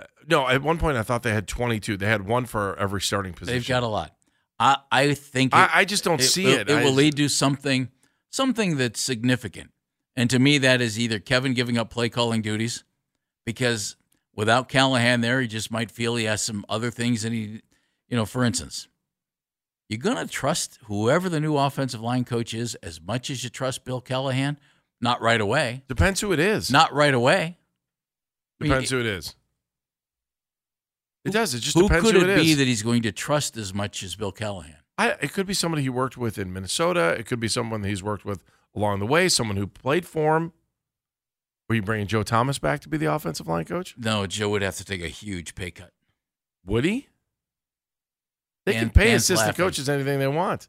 Uh, 0.00 0.04
no, 0.28 0.48
at 0.48 0.62
one 0.62 0.78
point 0.78 0.96
I 0.96 1.02
thought 1.02 1.22
they 1.22 1.32
had 1.34 1.46
22. 1.46 1.96
They 1.96 2.06
had 2.06 2.26
one 2.26 2.46
for 2.46 2.78
every 2.78 3.00
starting 3.02 3.32
position. 3.34 3.58
They've 3.58 3.68
got 3.68 3.82
a 3.82 3.86
lot. 3.88 4.14
I, 4.58 4.76
I 4.90 5.14
think 5.14 5.52
it, 5.54 5.56
I, 5.56 5.70
I 5.72 5.84
just 5.84 6.04
don't 6.04 6.20
it, 6.20 6.24
see 6.24 6.46
it. 6.46 6.68
It 6.68 6.76
I- 6.78 6.84
will 6.84 6.92
lead 6.92 7.16
to 7.16 7.28
something 7.28 7.88
something 8.30 8.76
that's 8.76 9.00
significant. 9.00 9.70
And 10.16 10.28
to 10.30 10.38
me, 10.38 10.58
that 10.58 10.80
is 10.80 10.98
either 10.98 11.18
Kevin 11.18 11.54
giving 11.54 11.78
up 11.78 11.90
play 11.90 12.08
calling 12.08 12.42
duties 12.42 12.84
because 13.46 13.96
without 14.34 14.68
Callahan 14.68 15.20
there, 15.20 15.40
he 15.40 15.48
just 15.48 15.70
might 15.70 15.90
feel 15.90 16.16
he 16.16 16.24
has 16.24 16.42
some 16.42 16.64
other 16.68 16.90
things 16.90 17.22
that 17.22 17.32
he, 17.32 17.62
you 18.08 18.16
know, 18.16 18.26
for 18.26 18.44
instance, 18.44 18.88
you're 19.88 19.98
going 19.98 20.16
to 20.16 20.32
trust 20.32 20.78
whoever 20.84 21.28
the 21.28 21.40
new 21.40 21.56
offensive 21.56 22.00
line 22.00 22.24
coach 22.24 22.54
is 22.54 22.74
as 22.76 23.00
much 23.00 23.28
as 23.30 23.42
you 23.42 23.50
trust 23.50 23.84
Bill 23.84 24.00
Callahan? 24.00 24.58
Not 25.00 25.20
right 25.20 25.40
away. 25.40 25.82
Depends 25.88 26.20
who 26.20 26.32
it 26.32 26.38
is. 26.38 26.70
Not 26.70 26.92
right 26.92 27.14
away. 27.14 27.58
I 28.60 28.64
mean, 28.64 28.70
Depends 28.70 28.90
who 28.90 29.00
it 29.00 29.06
is. 29.06 29.34
It 31.24 31.32
does. 31.32 31.54
It 31.54 31.60
just 31.60 31.76
Who 31.76 31.82
depends 31.88 32.06
could 32.06 32.14
who 32.14 32.28
it, 32.28 32.30
it 32.30 32.36
be 32.36 32.52
is. 32.52 32.58
that 32.58 32.66
he's 32.66 32.82
going 32.82 33.02
to 33.02 33.12
trust 33.12 33.56
as 33.56 33.74
much 33.74 34.02
as 34.02 34.16
Bill 34.16 34.32
Callahan? 34.32 34.76
I, 34.96 35.10
it 35.22 35.32
could 35.32 35.46
be 35.46 35.54
somebody 35.54 35.82
he 35.82 35.88
worked 35.88 36.16
with 36.16 36.38
in 36.38 36.52
Minnesota. 36.52 37.10
It 37.18 37.26
could 37.26 37.40
be 37.40 37.48
someone 37.48 37.82
he's 37.82 38.02
worked 38.02 38.24
with 38.24 38.44
along 38.74 39.00
the 39.00 39.06
way, 39.06 39.28
someone 39.28 39.56
who 39.56 39.66
played 39.66 40.06
for 40.06 40.36
him. 40.36 40.52
Were 41.70 41.76
you 41.76 41.82
bringing 41.82 42.08
Joe 42.08 42.24
Thomas 42.24 42.58
back 42.58 42.80
to 42.80 42.88
be 42.88 42.96
the 42.96 43.06
offensive 43.14 43.46
line 43.46 43.64
coach? 43.64 43.94
No, 43.96 44.26
Joe 44.26 44.48
would 44.48 44.60
have 44.62 44.74
to 44.78 44.84
take 44.84 45.00
a 45.04 45.06
huge 45.08 45.54
pay 45.54 45.70
cut. 45.70 45.92
Would 46.66 46.84
he? 46.84 47.06
They 48.66 48.72
Dan- 48.72 48.80
can 48.86 48.90
pay 48.90 49.04
Dan's 49.04 49.22
assistant 49.22 49.50
laughing. 49.50 49.64
coaches 49.66 49.88
anything 49.88 50.18
they 50.18 50.26
want. 50.26 50.68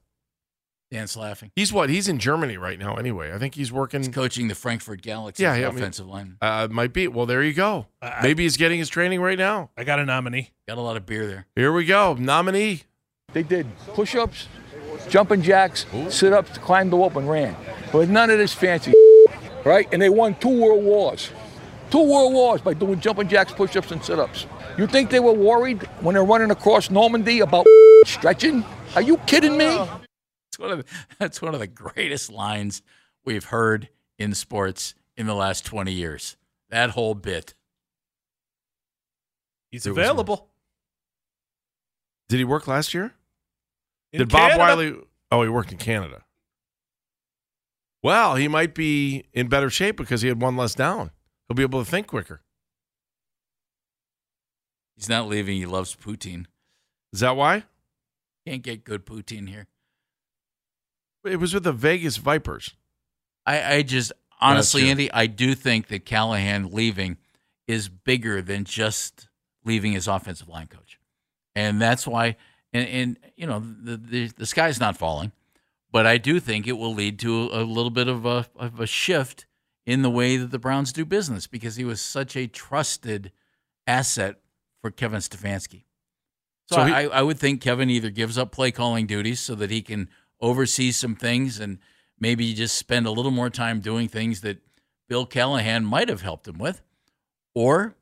Dan's 0.91 1.17
laughing. 1.17 1.49
He's 1.55 1.73
what? 1.73 1.89
He's 1.89 2.07
in 2.07 2.19
Germany 2.19 2.55
right 2.55 2.77
now 2.77 2.97
anyway. 2.97 3.33
I 3.33 3.39
think 3.39 3.55
he's 3.55 3.71
working. 3.71 4.01
He's 4.03 4.13
coaching 4.13 4.47
the 4.47 4.53
Frankfurt 4.53 5.01
Galaxy 5.01 5.41
Yeah, 5.41 5.55
yeah, 5.55 5.67
I 5.67 5.69
mean- 5.71 5.79
offensive 5.79 6.05
line. 6.05 6.37
Uh, 6.39 6.67
might 6.69 6.93
be. 6.93 7.07
Well, 7.07 7.25
there 7.25 7.41
you 7.41 7.53
go. 7.53 7.87
I- 7.99 8.19
Maybe 8.21 8.43
he's 8.43 8.55
getting 8.57 8.77
his 8.77 8.87
training 8.89 9.21
right 9.21 9.39
now. 9.39 9.71
I 9.75 9.83
got 9.83 9.97
a 9.97 10.05
nominee. 10.05 10.51
Got 10.67 10.77
a 10.77 10.81
lot 10.81 10.97
of 10.97 11.07
beer 11.07 11.25
there. 11.25 11.47
Here 11.55 11.73
we 11.73 11.83
go. 11.85 12.13
Nominee. 12.13 12.83
They 13.33 13.41
did 13.41 13.65
push 13.95 14.13
ups, 14.13 14.47
jumping 15.09 15.41
jacks, 15.41 15.87
sit 16.09 16.31
ups, 16.31 16.59
climbed 16.59 16.91
the 16.93 16.97
rope, 16.97 17.15
and 17.15 17.27
ran. 17.27 17.55
But 17.91 18.07
none 18.07 18.29
of 18.29 18.37
this 18.37 18.53
fancy, 18.53 18.93
right? 19.65 19.87
And 19.91 20.01
they 20.01 20.09
won 20.09 20.35
two 20.35 20.49
world 20.49 20.83
wars. 20.83 21.29
Two 21.89 22.03
world 22.03 22.33
wars 22.33 22.61
by 22.61 22.73
doing 22.73 22.99
jumping 22.99 23.27
jacks, 23.27 23.51
push 23.51 23.75
ups, 23.75 23.91
and 23.91 24.03
sit 24.03 24.19
ups. 24.19 24.45
You 24.77 24.87
think 24.87 25.09
they 25.09 25.19
were 25.19 25.33
worried 25.33 25.83
when 25.99 26.15
they're 26.15 26.23
running 26.23 26.51
across 26.51 26.89
Normandy 26.89 27.41
about 27.41 27.65
stretching? 28.05 28.63
Are 28.95 29.01
you 29.01 29.17
kidding 29.19 29.57
me? 29.57 29.65
That's 29.65 30.59
one 30.59 30.71
of 30.71 30.77
the, 30.79 30.85
that's 31.19 31.41
one 31.41 31.53
of 31.53 31.59
the 31.59 31.67
greatest 31.67 32.31
lines 32.31 32.81
we've 33.25 33.45
heard 33.45 33.89
in 34.17 34.33
sports 34.33 34.95
in 35.17 35.27
the 35.27 35.35
last 35.35 35.65
20 35.65 35.91
years. 35.91 36.37
That 36.69 36.91
whole 36.91 37.15
bit. 37.15 37.53
He's 39.71 39.83
There 39.83 39.93
available. 39.93 40.49
Did 42.29 42.37
he 42.37 42.45
work 42.45 42.67
last 42.67 42.93
year? 42.93 43.13
In 44.13 44.19
Did 44.19 44.29
Bob 44.29 44.57
Wylie? 44.57 44.95
Oh, 45.31 45.43
he 45.43 45.49
worked 45.49 45.71
in 45.71 45.77
Canada. 45.77 46.23
Well, 48.03 48.35
he 48.35 48.47
might 48.47 48.73
be 48.73 49.25
in 49.33 49.47
better 49.47 49.69
shape 49.69 49.97
because 49.97 50.21
he 50.21 50.27
had 50.27 50.41
one 50.41 50.57
less 50.57 50.73
down. 50.73 51.11
He'll 51.47 51.55
be 51.55 51.63
able 51.63 51.83
to 51.83 51.89
think 51.89 52.07
quicker. 52.07 52.41
He's 54.95 55.09
not 55.09 55.27
leaving. 55.27 55.57
He 55.57 55.65
loves 55.65 55.95
poutine. 55.95 56.45
Is 57.13 57.19
that 57.19 57.35
why? 57.35 57.65
Can't 58.45 58.63
get 58.63 58.83
good 58.83 59.05
poutine 59.05 59.47
here. 59.47 59.67
It 61.23 61.39
was 61.39 61.53
with 61.53 61.63
the 61.63 61.73
Vegas 61.73 62.17
Vipers. 62.17 62.75
I, 63.45 63.75
I 63.75 63.81
just 63.83 64.11
honestly. 64.39 64.89
Andy, 64.89 65.11
I 65.11 65.27
do 65.27 65.53
think 65.55 65.87
that 65.87 66.05
Callahan 66.05 66.71
leaving 66.71 67.17
is 67.67 67.89
bigger 67.89 68.41
than 68.41 68.63
just 68.63 69.27
leaving 69.63 69.91
his 69.91 70.07
offensive 70.07 70.49
line 70.49 70.67
coach, 70.67 70.99
and 71.55 71.81
that's 71.81 72.07
why. 72.07 72.37
And, 72.73 72.87
and 72.87 73.19
you 73.35 73.45
know, 73.45 73.59
the, 73.59 73.97
the 73.97 74.27
the 74.29 74.45
sky's 74.45 74.79
not 74.79 74.97
falling, 74.97 75.31
but 75.91 76.05
I 76.05 76.17
do 76.17 76.39
think 76.39 76.67
it 76.67 76.73
will 76.77 76.93
lead 76.93 77.19
to 77.19 77.49
a, 77.51 77.63
little 77.63 77.89
bit 77.89 78.07
of 78.07 78.25
a 78.25 78.47
of 78.55 78.79
a 78.79 78.87
shift 78.87 79.45
in 79.85 80.01
the 80.03 80.09
way 80.09 80.37
that 80.37 80.51
the 80.51 80.59
Browns 80.59 80.93
do 80.93 81.05
business 81.05 81.47
because 81.47 81.75
he 81.75 81.83
was 81.83 82.01
such 82.01 82.35
a 82.35 82.47
trusted 82.47 83.31
asset 83.87 84.39
for 84.81 84.91
Kevin 84.91 85.19
Stefanski. 85.19 85.83
So, 86.69 86.77
So 86.77 86.85
he- 86.85 86.93
I, 86.93 87.01
I 87.05 87.21
would 87.21 87.39
think 87.39 87.61
Kevin 87.61 87.89
either 87.89 88.09
gives 88.09 88.37
up 88.37 88.51
play 88.51 88.71
calling 88.71 89.05
duties 89.07 89.39
so 89.39 89.55
that 89.55 89.71
he 89.71 89.81
can 89.81 90.09
oversee 90.39 90.91
some 90.91 91.15
things 91.15 91.59
and 91.59 91.79
maybe 92.19 92.53
just 92.53 92.77
spend 92.77 93.05
a 93.07 93.11
little 93.11 93.31
more 93.31 93.49
time 93.49 93.79
doing 93.79 94.07
things 94.07 94.41
that 94.41 94.59
Bill 95.09 95.25
Callahan 95.25 95.83
might 95.83 96.07
have 96.09 96.21
helped 96.21 96.47
him 96.47 96.57
with, 96.57 96.81
or 97.53 97.95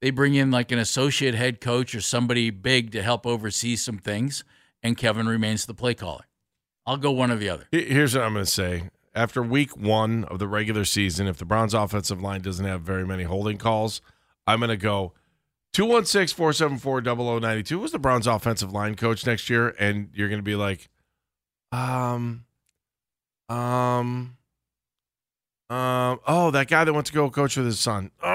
they 0.00 0.10
bring 0.10 0.34
in 0.34 0.50
like 0.50 0.70
an 0.70 0.78
associate 0.78 1.34
head 1.34 1.60
coach 1.60 1.94
or 1.94 2.00
somebody 2.00 2.50
big 2.50 2.92
to 2.92 3.02
help 3.02 3.26
oversee 3.26 3.74
some 3.76 3.98
things, 3.98 4.44
and 4.82 4.96
Kevin 4.96 5.26
remains 5.26 5.64
the 5.66 5.74
play 5.74 5.94
caller. 5.94 6.26
I'll 6.86 6.96
go 6.96 7.10
one 7.10 7.30
or 7.30 7.36
the 7.36 7.48
other. 7.48 7.66
Here's 7.70 8.14
what 8.14 8.24
I'm 8.24 8.34
going 8.34 8.44
to 8.44 8.50
say. 8.50 8.90
After 9.14 9.42
week 9.42 9.76
one 9.76 10.24
of 10.24 10.38
the 10.38 10.48
regular 10.48 10.84
season, 10.84 11.26
if 11.26 11.38
the 11.38 11.44
Browns 11.44 11.72
offensive 11.72 12.20
line 12.20 12.40
doesn't 12.40 12.64
have 12.64 12.82
very 12.82 13.06
many 13.06 13.24
holding 13.24 13.58
calls, 13.58 14.00
I'm 14.46 14.58
going 14.58 14.70
to 14.70 14.76
go 14.76 15.12
216 15.72 16.36
474 16.36 17.02
0092. 17.02 17.80
Who's 17.80 17.92
the 17.92 17.98
Browns 17.98 18.26
offensive 18.26 18.72
line 18.72 18.96
coach 18.96 19.24
next 19.24 19.48
year? 19.48 19.74
And 19.78 20.10
you're 20.14 20.28
going 20.28 20.40
to 20.40 20.44
be 20.44 20.56
like, 20.56 20.88
um, 21.72 22.44
um, 23.48 24.36
um, 25.70 26.20
oh, 26.26 26.50
that 26.52 26.68
guy 26.68 26.84
that 26.84 26.92
went 26.92 27.06
to 27.06 27.12
go 27.12 27.30
coach 27.30 27.56
with 27.56 27.66
his 27.66 27.80
son. 27.80 28.10
Oh, 28.22 28.28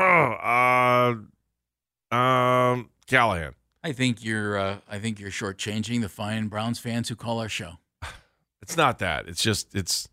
uh, 2.11 2.15
um, 2.15 2.89
Callahan. 3.07 3.55
I 3.83 3.93
think 3.93 4.23
you're. 4.23 4.57
Uh, 4.57 4.77
I 4.89 4.99
think 4.99 5.19
you're 5.19 5.29
shortchanging 5.29 6.01
the 6.01 6.09
fine 6.09 6.47
Browns 6.47 6.79
fans 6.79 7.07
who 7.07 7.15
call 7.15 7.39
our 7.39 7.47
show. 7.47 7.77
It's 8.61 8.75
not 8.77 8.99
that. 8.99 9.27
It's 9.27 9.41
just, 9.41 9.73
it's, 9.75 10.09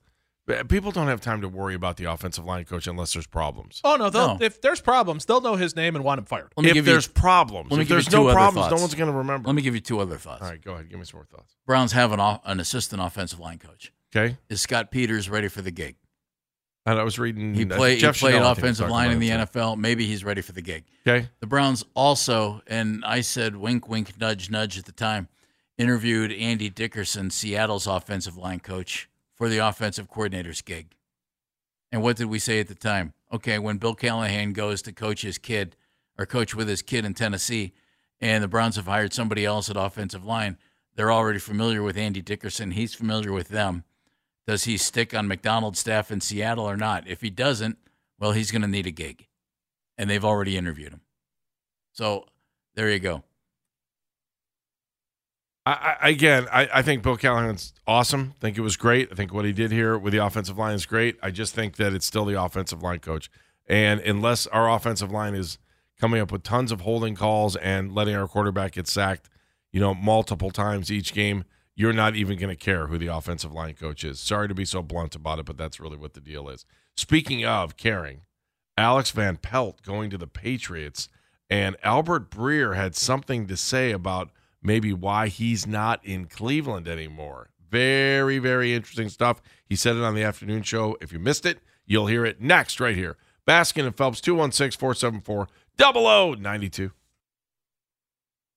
people 0.68 0.92
don't 0.92 1.08
have 1.08 1.20
time 1.20 1.40
to 1.40 1.48
worry 1.48 1.74
about 1.74 1.96
the 1.96 2.04
offensive 2.04 2.44
line 2.44 2.64
coach 2.64 2.86
unless 2.86 3.12
there's 3.12 3.26
problems. 3.26 3.80
Oh 3.84 3.96
no, 3.96 4.10
they'll, 4.10 4.38
No. 4.38 4.44
if 4.44 4.60
there's 4.60 4.80
problems, 4.80 5.24
they'll 5.24 5.40
know 5.40 5.56
his 5.56 5.74
name 5.74 5.96
and 5.96 6.04
want 6.04 6.18
him 6.20 6.24
fired. 6.24 6.52
Let 6.56 6.64
me 6.64 6.70
if 6.70 6.74
give 6.74 6.86
you- 6.86 6.92
there's 6.92 7.08
problems. 7.08 7.70
let 7.70 7.78
me 7.78 7.82
if 7.82 7.88
give 7.88 7.96
you 7.96 8.02
there's 8.02 8.06
two 8.06 8.16
no 8.18 8.26
other 8.28 8.34
problems, 8.34 8.70
no 8.70 8.76
one's 8.80 8.94
going 8.94 9.10
to 9.10 9.16
remember. 9.16 9.48
Let 9.48 9.56
me 9.56 9.62
give 9.62 9.74
you 9.74 9.80
two 9.80 9.98
other 10.00 10.16
thoughts. 10.16 10.42
All 10.42 10.48
right, 10.50 10.62
go 10.62 10.74
ahead. 10.74 10.88
Give 10.88 10.98
me 10.98 11.04
some 11.04 11.18
more 11.18 11.26
thoughts. 11.26 11.54
Browns 11.66 11.92
have 11.92 12.12
an, 12.12 12.20
an 12.20 12.60
assistant 12.60 13.02
offensive 13.02 13.40
line 13.40 13.58
coach. 13.58 13.92
Okay. 14.14 14.36
Is 14.48 14.60
Scott 14.60 14.90
Peters 14.90 15.28
ready 15.28 15.48
for 15.48 15.62
the 15.62 15.72
gig? 15.72 15.96
And 16.88 17.00
I 17.00 17.02
was 17.02 17.18
reading. 17.18 17.52
He, 17.54 17.64
uh, 17.64 17.76
play, 17.76 17.96
he 17.96 18.00
played 18.02 18.14
Chanel, 18.14 18.46
I 18.46 18.54
think, 18.54 18.62
was 18.62 18.78
offensive 18.78 18.88
line 18.90 19.10
in 19.10 19.18
the 19.18 19.30
it, 19.30 19.52
too. 19.52 19.58
NFL. 19.58 19.76
Maybe 19.76 20.06
he's 20.06 20.22
ready 20.22 20.40
for 20.40 20.52
the 20.52 20.62
gig. 20.62 20.84
Okay. 21.04 21.28
The 21.40 21.48
Browns 21.48 21.84
also, 21.94 22.62
and 22.68 23.04
I 23.04 23.22
said 23.22 23.56
wink, 23.56 23.88
wink, 23.88 24.16
nudge, 24.20 24.48
nudge 24.50 24.78
at 24.78 24.84
the 24.84 24.92
time, 24.92 25.26
interviewed 25.78 26.32
Andy 26.32 26.70
Dickerson, 26.70 27.30
Seattle's 27.30 27.86
offensive 27.86 28.36
line 28.36 28.60
coach, 28.60 29.08
for 29.34 29.48
the 29.48 29.58
offensive 29.58 30.08
coordinator's 30.08 30.62
gig. 30.62 30.94
And 31.92 32.02
what 32.02 32.16
did 32.16 32.26
we 32.26 32.38
say 32.38 32.60
at 32.60 32.68
the 32.68 32.74
time? 32.74 33.12
Okay, 33.32 33.58
when 33.58 33.78
Bill 33.78 33.94
Callahan 33.94 34.52
goes 34.52 34.82
to 34.82 34.92
coach 34.92 35.22
his 35.22 35.38
kid 35.38 35.76
or 36.18 36.26
coach 36.26 36.54
with 36.54 36.68
his 36.68 36.82
kid 36.82 37.04
in 37.04 37.14
Tennessee, 37.14 37.72
and 38.20 38.42
the 38.42 38.48
Browns 38.48 38.76
have 38.76 38.86
hired 38.86 39.12
somebody 39.12 39.44
else 39.44 39.68
at 39.68 39.76
offensive 39.76 40.24
line, 40.24 40.56
they're 40.94 41.12
already 41.12 41.38
familiar 41.38 41.82
with 41.82 41.98
Andy 41.98 42.22
Dickerson. 42.22 42.70
He's 42.70 42.94
familiar 42.94 43.32
with 43.32 43.48
them. 43.48 43.84
Does 44.46 44.64
he 44.64 44.78
stick 44.78 45.14
on 45.14 45.28
Macdonald's 45.28 45.78
staff 45.78 46.10
in 46.10 46.20
Seattle 46.20 46.64
or 46.64 46.76
not? 46.76 47.06
If 47.06 47.20
he 47.20 47.30
doesn't, 47.30 47.76
well, 48.18 48.32
he's 48.32 48.50
going 48.50 48.62
to 48.62 48.68
need 48.68 48.86
a 48.86 48.92
gig. 48.92 49.26
And 49.98 50.08
they've 50.08 50.24
already 50.24 50.56
interviewed 50.56 50.92
him. 50.92 51.02
So 51.92 52.26
there 52.74 52.90
you 52.90 52.98
go. 52.98 53.24
I, 55.66 55.96
I, 56.00 56.08
again, 56.10 56.46
I, 56.52 56.68
I 56.74 56.82
think 56.82 57.02
Bill 57.02 57.16
Callahan's 57.16 57.74
awesome. 57.86 58.34
I 58.36 58.40
think 58.40 58.56
it 58.56 58.60
was 58.60 58.76
great. 58.76 59.08
I 59.10 59.16
think 59.16 59.34
what 59.34 59.44
he 59.44 59.52
did 59.52 59.72
here 59.72 59.98
with 59.98 60.12
the 60.12 60.24
offensive 60.24 60.56
line 60.56 60.74
is 60.74 60.86
great. 60.86 61.18
I 61.22 61.32
just 61.32 61.54
think 61.54 61.76
that 61.76 61.92
it's 61.92 62.06
still 62.06 62.24
the 62.24 62.40
offensive 62.40 62.82
line 62.82 63.00
coach. 63.00 63.28
And 63.66 64.00
unless 64.00 64.46
our 64.46 64.70
offensive 64.70 65.10
line 65.10 65.34
is 65.34 65.58
coming 66.00 66.20
up 66.20 66.30
with 66.30 66.44
tons 66.44 66.70
of 66.70 66.82
holding 66.82 67.16
calls 67.16 67.56
and 67.56 67.92
letting 67.92 68.14
our 68.14 68.28
quarterback 68.28 68.72
get 68.72 68.86
sacked, 68.86 69.28
you 69.72 69.80
know, 69.80 69.92
multiple 69.92 70.50
times 70.50 70.92
each 70.92 71.12
game, 71.12 71.44
you're 71.74 71.92
not 71.92 72.14
even 72.14 72.38
going 72.38 72.48
to 72.48 72.56
care 72.56 72.86
who 72.86 72.96
the 72.96 73.08
offensive 73.08 73.52
line 73.52 73.74
coach 73.74 74.04
is. 74.04 74.20
Sorry 74.20 74.46
to 74.46 74.54
be 74.54 74.64
so 74.64 74.82
blunt 74.82 75.16
about 75.16 75.40
it, 75.40 75.46
but 75.46 75.58
that's 75.58 75.80
really 75.80 75.96
what 75.96 76.14
the 76.14 76.20
deal 76.20 76.48
is. 76.48 76.64
Speaking 76.96 77.44
of 77.44 77.76
caring, 77.76 78.20
Alex 78.78 79.10
Van 79.10 79.36
Pelt 79.36 79.82
going 79.82 80.10
to 80.10 80.18
the 80.18 80.28
Patriots, 80.28 81.08
and 81.50 81.76
Albert 81.82 82.30
Breer 82.30 82.76
had 82.76 82.94
something 82.94 83.46
to 83.48 83.56
say 83.56 83.90
about 83.90 84.30
maybe 84.66 84.92
why 84.92 85.28
he's 85.28 85.66
not 85.66 86.04
in 86.04 86.26
Cleveland 86.26 86.88
anymore. 86.88 87.50
Very, 87.70 88.38
very 88.38 88.74
interesting 88.74 89.08
stuff. 89.08 89.40
He 89.64 89.76
said 89.76 89.96
it 89.96 90.02
on 90.02 90.14
the 90.14 90.22
afternoon 90.22 90.62
show. 90.62 90.96
If 91.00 91.12
you 91.12 91.18
missed 91.18 91.46
it, 91.46 91.60
you'll 91.86 92.08
hear 92.08 92.26
it 92.26 92.40
next 92.40 92.80
right 92.80 92.96
here. 92.96 93.16
Baskin 93.46 93.86
and 93.86 93.96
Phelps, 93.96 94.20
216 94.20 94.78
474 94.78 95.48
0092. 95.78 96.90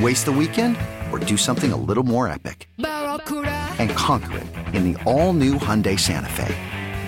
Waste 0.00 0.24
the 0.26 0.32
weekend 0.32 0.76
or 1.12 1.18
do 1.18 1.36
something 1.36 1.72
a 1.72 1.76
little 1.76 2.04
more 2.04 2.28
epic? 2.28 2.68
And 2.78 3.90
conquer 3.90 4.38
it 4.38 4.46
in 4.74 4.92
the 4.92 5.02
all-new 5.02 5.54
Hyundai 5.54 5.98
Santa 5.98 6.30
Fe. 6.30 6.54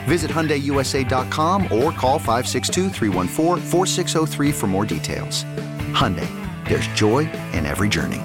Visit 0.05 0.31
HyundaiUSA.com 0.31 1.63
or 1.65 1.93
call 1.93 2.19
562 2.19 2.91
for 4.53 4.67
more 4.67 4.85
details. 4.85 5.45
Hyundai, 5.93 6.29
there's 6.69 6.87
joy 6.89 7.21
in 7.53 7.65
every 7.65 7.89
journey. 7.89 8.21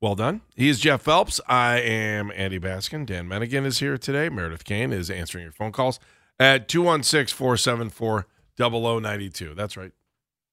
Well 0.00 0.14
done. 0.14 0.40
He 0.56 0.70
is 0.70 0.80
Jeff 0.80 1.02
Phelps. 1.02 1.40
I 1.46 1.80
am 1.80 2.32
Andy 2.34 2.58
Baskin. 2.58 3.04
Dan 3.04 3.28
Mennigan 3.28 3.66
is 3.66 3.80
here 3.80 3.98
today. 3.98 4.30
Meredith 4.30 4.64
Kane 4.64 4.94
is 4.94 5.10
answering 5.10 5.42
your 5.42 5.52
phone 5.52 5.72
calls 5.72 6.00
at 6.38 6.68
216 6.68 7.36
474 7.36 8.26
0092. 8.58 9.54
That's 9.54 9.76
right. 9.76 9.92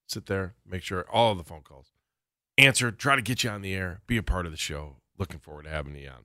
Sit 0.08 0.26
there, 0.26 0.54
make 0.66 0.82
sure 0.82 1.06
all 1.10 1.30
of 1.32 1.38
the 1.38 1.44
phone 1.44 1.62
calls 1.62 1.92
answer, 2.58 2.90
try 2.90 3.14
to 3.16 3.22
get 3.22 3.44
you 3.44 3.50
on 3.50 3.62
the 3.62 3.72
air, 3.74 4.00
be 4.06 4.16
a 4.16 4.22
part 4.22 4.44
of 4.44 4.50
the 4.52 4.58
show. 4.58 4.96
Looking 5.16 5.38
forward 5.38 5.64
to 5.64 5.70
having 5.70 5.94
you 5.96 6.08
on. 6.08 6.24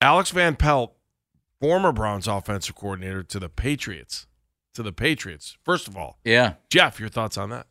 Alex 0.00 0.30
Van 0.30 0.56
Pelt, 0.56 0.94
former 1.60 1.92
Browns 1.92 2.26
offensive 2.26 2.74
coordinator 2.74 3.22
to 3.22 3.38
the 3.38 3.48
Patriots. 3.48 4.26
To 4.74 4.82
the 4.82 4.92
Patriots. 4.92 5.56
First 5.62 5.86
of 5.88 5.96
all, 5.96 6.18
Yeah. 6.24 6.54
Jeff, 6.70 6.98
your 6.98 7.08
thoughts 7.08 7.36
on 7.38 7.50
that? 7.50 7.66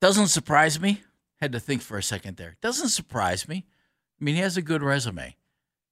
Doesn't 0.00 0.28
surprise 0.28 0.80
me. 0.80 1.02
Had 1.40 1.52
to 1.52 1.60
think 1.60 1.82
for 1.82 1.98
a 1.98 2.02
second 2.02 2.36
there. 2.36 2.56
Doesn't 2.60 2.88
surprise 2.88 3.48
me. 3.48 3.64
I 4.20 4.24
mean, 4.24 4.34
he 4.34 4.40
has 4.40 4.56
a 4.56 4.62
good 4.62 4.82
resume. 4.82 5.36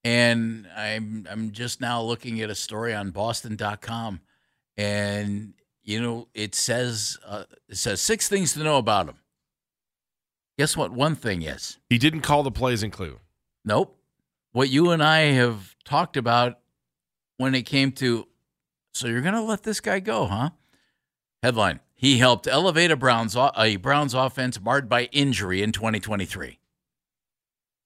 And 0.03 0.69
I'm 0.77 1.27
I'm 1.31 1.51
just 1.53 1.81
now 1.81 2.03
looking 2.03 2.41
at 2.43 2.51
a 2.51 2.55
story 2.55 2.95
on 2.95 3.11
boston.com 3.11 4.21
and 4.77 5.55
you 5.85 6.01
know, 6.01 6.29
it 6.35 6.55
says 6.55 7.19
uh, 7.27 7.45
it 7.69 7.77
says 7.77 8.01
six 8.01 8.29
things 8.29 8.55
to 8.55 8.63
know 8.63 8.79
about 8.79 9.09
him. 9.09 9.17
Guess 10.59 10.77
what 10.77 10.93
one 10.93 11.15
thing 11.15 11.43
is? 11.43 11.79
He 11.89 11.99
didn't 11.99 12.23
call 12.23 12.43
the 12.43 12.51
plays 12.51 12.83
in 12.83 12.91
Cleveland. 12.91 13.21
Nope. 13.65 13.99
What 14.53 14.71
you 14.71 14.91
and 14.91 15.03
I 15.03 15.33
have 15.33 15.75
talked 15.85 16.17
about 16.17 16.59
when 17.39 17.55
it 17.55 17.63
came 17.63 17.93
to 17.93 18.27
so 18.93 19.09
you're 19.09 19.23
going 19.23 19.35
to 19.35 19.43
let 19.43 19.65
this 19.65 19.81
guy 19.81 19.99
go, 19.99 20.27
huh? 20.27 20.51
Headline: 21.43 21.81
He 21.95 22.19
helped 22.19 22.47
elevate 22.47 22.91
a 22.91 22.97
Browns 22.97 23.37
a 23.37 23.77
Browns 23.77 24.15
offense 24.15 24.61
marred 24.61 24.89
by 24.89 25.05
injury 25.07 25.63
in 25.63 25.73
2023. 25.73 26.61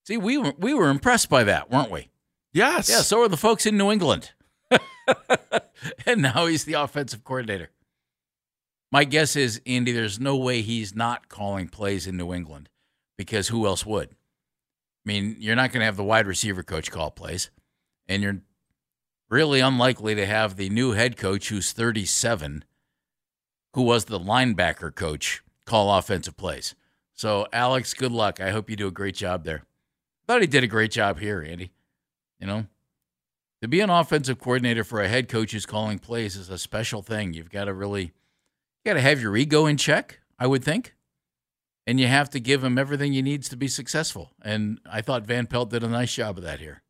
See, 0.07 0.17
we 0.17 0.38
were 0.38 0.55
we 0.59 0.75
were 0.75 0.90
impressed 0.90 1.28
by 1.28 1.45
that, 1.45 1.71
weren't 1.71 1.90
we? 1.90 2.11
Yes. 2.52 2.88
Yeah, 2.88 3.00
so 3.00 3.23
are 3.23 3.28
the 3.28 3.37
folks 3.37 3.67
in 3.67 3.76
New 3.76 3.90
England. 3.90 4.33
and 6.07 6.23
now 6.23 6.47
he's 6.47 6.64
the 6.64 6.75
offensive 6.75 7.25
coordinator. 7.25 7.71
My 8.90 9.04
guess 9.04 9.37
is, 9.37 9.61
Andy, 9.66 9.92
there's 9.92 10.18
no 10.18 10.37
way 10.37 10.62
he's 10.62 10.95
not 10.95 11.28
calling 11.28 11.68
plays 11.68 12.07
in 12.07 12.16
New 12.16 12.33
England 12.33 12.68
because 13.16 13.49
who 13.49 13.66
else 13.66 13.85
would? 13.85 14.11
I 14.11 14.14
mean, 15.04 15.37
you're 15.38 15.57
not 15.57 15.73
going 15.73 15.80
to 15.80 15.87
have 15.87 15.97
the 15.97 16.04
wide 16.04 16.26
receiver 16.26 16.62
coach 16.62 16.90
call 16.90 17.11
plays, 17.11 17.50
and 18.07 18.23
you're 18.23 18.40
really 19.28 19.60
unlikely 19.60 20.15
to 20.15 20.26
have 20.26 20.56
the 20.56 20.71
new 20.71 20.93
head 20.93 21.17
coach 21.17 21.49
who's 21.49 21.73
37, 21.73 22.65
who 23.75 23.82
was 23.82 24.06
the 24.06 24.19
linebacker 24.19 24.95
coach, 24.95 25.43
call 25.67 25.95
offensive 25.97 26.36
plays. 26.36 26.75
So, 27.12 27.47
Alex, 27.52 27.95
good 27.95 28.12
luck. 28.12 28.41
I 28.41 28.50
hope 28.50 28.71
you 28.71 28.76
do 28.76 28.86
a 28.86 28.93
great 28.93 29.17
job 29.17 29.45
there. 29.45 29.65
Thought 30.26 30.41
he 30.41 30.47
did 30.47 30.65
a 30.65 30.69
great 30.69 30.91
job 30.91 31.19
here, 31.19 31.43
Andy. 31.43 31.73
You 32.39 32.47
know, 32.47 32.67
to 33.60 33.69
be 33.69 33.80
an 33.80 33.91
offensive 33.91 34.39
coordinator 34.39 34.84
for 34.84 35.00
a 35.00 35.08
head 35.08 35.28
coach 35.28 35.52
who's 35.52 35.67
calling 35.67 35.99
plays 35.99 36.36
is 36.36 36.49
a 36.49 36.58
special 36.58 37.02
thing. 37.02 37.32
You've 37.32 37.50
got 37.50 37.65
to 37.65 37.75
really, 37.75 38.12
got 38.88 38.94
to 38.94 39.00
have 39.02 39.20
your 39.20 39.36
ego 39.36 39.66
in 39.66 39.76
check, 39.76 40.20
I 40.38 40.46
would 40.46 40.64
think, 40.64 40.94
and 41.86 42.00
you 42.00 42.06
have 42.06 42.30
to 42.30 42.40
give 42.40 42.64
him 42.64 42.78
everything 42.78 43.12
he 43.12 43.20
needs 43.22 43.48
to 43.50 43.56
be 43.56 43.68
successful. 43.68 44.32
And 44.42 44.80
I 44.90 45.02
thought 45.02 45.24
Van 45.26 45.46
Pelt 45.46 45.70
did 45.70 45.82
a 45.82 45.88
nice 45.88 46.14
job 46.14 46.38
of 46.38 46.44
that 46.44 46.58
here. 46.60 46.82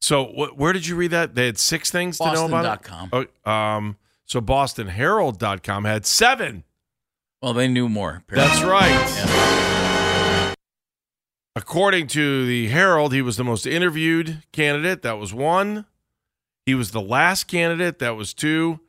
So, 0.00 0.24
wh- 0.24 0.58
where 0.58 0.72
did 0.72 0.86
you 0.86 0.96
read 0.96 1.10
that? 1.10 1.34
They 1.34 1.46
had 1.46 1.58
six 1.58 1.90
things 1.90 2.16
to 2.18 2.32
know 2.32 2.46
about 2.46 2.64
it? 2.64 2.90
Boston.com. 2.90 3.26
Oh, 3.44 3.50
um, 3.50 3.96
so, 4.24 4.40
BostonHerald.com 4.40 5.84
had 5.84 6.06
seven. 6.06 6.64
Well, 7.42 7.52
they 7.52 7.68
knew 7.68 7.88
more. 7.88 8.22
apparently. 8.26 8.48
That's 8.48 8.62
right. 8.62 8.88
Yeah. 8.90 10.54
According 11.56 12.06
to 12.08 12.46
the 12.46 12.68
Herald, 12.68 13.12
he 13.12 13.20
was 13.20 13.36
the 13.36 13.44
most 13.44 13.66
interviewed 13.66 14.42
candidate. 14.52 15.02
That 15.02 15.18
was 15.18 15.34
one. 15.34 15.84
He 16.64 16.74
was 16.74 16.92
the 16.92 17.00
last 17.02 17.44
candidate. 17.44 17.98
That 17.98 18.16
was 18.16 18.32
two. 18.32 18.80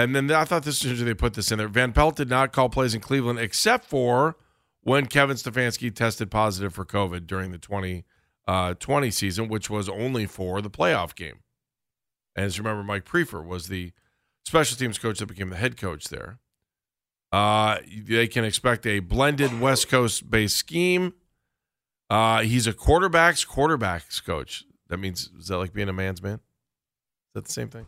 And 0.00 0.14
then 0.16 0.30
I 0.30 0.44
thought 0.44 0.62
this 0.62 0.84
is 0.84 1.02
they 1.04 1.14
put 1.14 1.34
this 1.34 1.50
in 1.52 1.58
there. 1.58 1.68
Van 1.68 1.92
Pelt 1.92 2.16
did 2.16 2.30
not 2.30 2.52
call 2.52 2.68
plays 2.68 2.94
in 2.94 3.00
Cleveland 3.00 3.38
except 3.38 3.84
for 3.84 4.36
when 4.82 5.06
Kevin 5.06 5.36
Stefanski 5.36 5.94
tested 5.94 6.30
positive 6.30 6.72
for 6.72 6.84
COVID 6.84 7.26
during 7.26 7.50
the 7.50 7.58
2020 7.58 9.10
season, 9.10 9.48
which 9.48 9.68
was 9.68 9.88
only 9.88 10.26
for 10.26 10.62
the 10.62 10.70
playoff 10.70 11.14
game. 11.14 11.40
And 12.34 12.46
as 12.46 12.56
you 12.56 12.62
remember, 12.64 12.82
Mike 12.82 13.04
Priefer 13.04 13.44
was 13.44 13.68
the 13.68 13.92
special 14.44 14.76
teams 14.76 14.98
coach 14.98 15.18
that 15.18 15.26
became 15.26 15.50
the 15.50 15.56
head 15.56 15.76
coach 15.76 16.08
there. 16.08 16.38
Uh, 17.32 17.78
they 18.06 18.26
can 18.26 18.44
expect 18.44 18.86
a 18.86 19.00
blended 19.00 19.60
West 19.60 19.88
Coast 19.88 20.30
based 20.30 20.56
scheme. 20.56 21.12
Uh, 22.08 22.40
he's 22.42 22.66
a 22.66 22.72
quarterbacks 22.72 23.46
quarterbacks 23.46 24.24
coach. 24.24 24.64
That 24.88 24.98
means 24.98 25.30
is 25.38 25.48
that 25.48 25.58
like 25.58 25.72
being 25.72 25.88
a 25.88 25.92
man's 25.92 26.22
man? 26.22 26.34
Is 26.36 27.34
that 27.34 27.44
the 27.44 27.52
same 27.52 27.68
thing? 27.68 27.86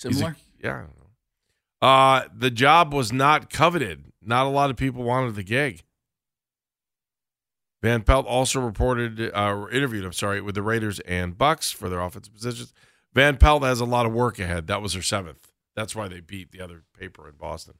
He's 0.00 0.10
a- 0.10 0.14
Similar. 0.14 0.36
yeah. 0.62 0.84
Uh, 1.80 2.22
the 2.36 2.50
job 2.50 2.92
was 2.92 3.12
not 3.12 3.50
coveted. 3.50 4.04
Not 4.22 4.46
a 4.46 4.50
lot 4.50 4.70
of 4.70 4.76
people 4.76 5.02
wanted 5.04 5.34
the 5.34 5.42
gig. 5.42 5.82
Van 7.82 8.02
Pelt 8.02 8.26
also 8.26 8.60
reported, 8.60 9.20
uh, 9.32 9.66
interviewed, 9.70 10.04
I'm 10.04 10.12
sorry, 10.12 10.40
with 10.40 10.56
the 10.56 10.62
Raiders 10.62 10.98
and 11.00 11.38
Bucks 11.38 11.70
for 11.70 11.88
their 11.88 12.00
offensive 12.00 12.34
positions. 12.34 12.72
Van 13.14 13.36
Pelt 13.36 13.62
has 13.62 13.80
a 13.80 13.84
lot 13.84 14.04
of 14.04 14.12
work 14.12 14.38
ahead. 14.38 14.66
That 14.66 14.82
was 14.82 14.94
her 14.94 15.02
seventh. 15.02 15.52
That's 15.76 15.94
why 15.94 16.08
they 16.08 16.20
beat 16.20 16.50
the 16.50 16.60
other 16.60 16.82
paper 16.98 17.28
in 17.28 17.36
Boston. 17.36 17.74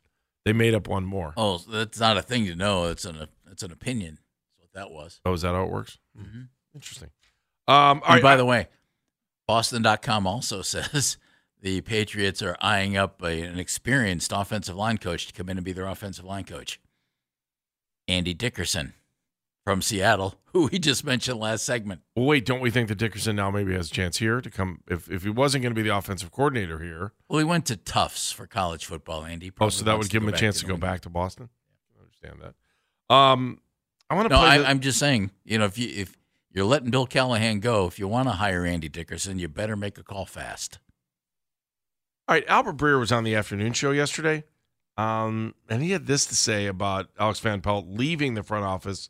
They 0.44 0.52
made 0.52 0.72
up 0.74 0.87
one 0.87 1.04
more. 1.04 1.34
Oh, 1.37 1.58
that's 1.58 1.98
not 1.98 2.16
a 2.16 2.22
thing 2.22 2.46
to 2.46 2.54
know. 2.54 2.84
It's 2.84 3.04
an 3.04 3.26
it's 3.50 3.62
an 3.62 3.72
opinion. 3.72 4.20
That's 4.56 4.72
what 4.72 4.72
that 4.72 4.90
was. 4.90 5.20
Oh, 5.24 5.32
is 5.32 5.42
that 5.42 5.54
how 5.54 5.64
it 5.64 5.70
works? 5.70 5.98
Mm-hmm. 6.18 6.42
Interesting. 6.74 7.11
Um, 7.66 8.00
right, 8.08 8.22
by 8.22 8.37
the 8.37 8.46
way, 8.46 8.68
Boston.com 9.46 10.26
also 10.26 10.62
says 10.62 11.18
the 11.61 11.81
Patriots 11.81 12.40
are 12.42 12.57
eyeing 12.61 12.97
up 12.97 13.23
a, 13.23 13.40
an 13.42 13.59
experienced 13.59 14.33
offensive 14.35 14.77
line 14.77 14.99
coach 14.99 15.27
to 15.27 15.33
come 15.33 15.49
in 15.49 15.59
and 15.59 15.64
be 15.64 15.73
their 15.73 15.87
offensive 15.87 16.25
line 16.25 16.44
coach. 16.44 16.81
Andy 18.07 18.33
Dickerson 18.35 18.94
from 19.64 19.83
Seattle, 19.83 20.37
who 20.53 20.68
we 20.73 20.79
just 20.79 21.05
mentioned 21.05 21.38
last 21.38 21.64
segment. 21.64 22.01
Well, 22.16 22.25
wait, 22.25 22.47
don't 22.47 22.61
we 22.61 22.71
think 22.71 22.88
that 22.88 22.94
Dickerson 22.97 23.37
now 23.37 23.51
maybe 23.51 23.75
has 23.75 23.90
a 23.90 23.92
chance 23.92 24.16
here 24.18 24.40
to 24.40 24.51
come? 24.51 24.81
If 24.88 25.11
if 25.11 25.25
he 25.25 25.31
wasn't 25.31 25.62
going 25.62 25.75
to 25.75 25.79
be 25.83 25.87
the 25.87 25.94
offensive 25.97 26.33
coordinator 26.33 26.79
here, 26.79 27.12
Well, 27.29 27.38
he 27.38 27.44
went 27.44 27.66
to 27.66 27.77
Tufts 27.77 28.33
for 28.33 28.47
college 28.47 28.87
football, 28.87 29.25
Andy. 29.25 29.53
oh, 29.61 29.68
so 29.68 29.85
that 29.85 29.99
would 29.99 30.09
give 30.09 30.23
him 30.23 30.29
a 30.31 30.37
chance 30.37 30.61
to 30.61 30.66
go 30.66 30.77
back 30.77 31.01
to 31.03 31.11
Boston. 31.11 31.51
I 31.97 32.01
understand 32.01 32.40
that. 32.42 33.14
Um, 33.14 33.61
I 34.09 34.14
want 34.14 34.29
to 34.31 34.35
No. 34.35 34.40
I, 34.40 34.59
the- 34.59 34.68
I'm 34.68 34.81
just 34.81 34.99
saying, 34.99 35.33
you 35.44 35.59
know, 35.59 35.66
if 35.66 35.77
you 35.77 35.88
if 35.88 36.16
you're 36.51 36.64
letting 36.64 36.88
Bill 36.90 37.07
Callahan 37.07 37.61
go, 37.61 37.87
if 37.87 37.99
you 37.99 38.09
want 38.09 38.27
to 38.29 38.33
hire 38.33 38.64
Andy 38.64 38.88
Dickerson, 38.88 39.38
you 39.38 39.49
better 39.49 39.77
make 39.77 39.99
a 39.99 40.03
call 40.03 40.25
fast. 40.25 40.79
All 42.29 42.35
right, 42.35 42.45
Albert 42.47 42.77
Breer 42.77 43.01
was 43.01 43.11
on 43.11 43.25
the 43.25 43.35
afternoon 43.35 43.73
show 43.73 43.91
yesterday, 43.91 44.45
um, 44.99 45.55
and 45.71 45.83
he 45.83 45.93
had 45.93 46.07
this 46.07 46.27
to 46.27 46.35
say 46.35 46.67
about 46.67 47.09
Alex 47.19 47.41
Van 47.41 47.62
Pelt 47.62 47.87
leaving 47.88 48.35
the 48.35 48.43
front 48.43 48.67
office 48.67 49.09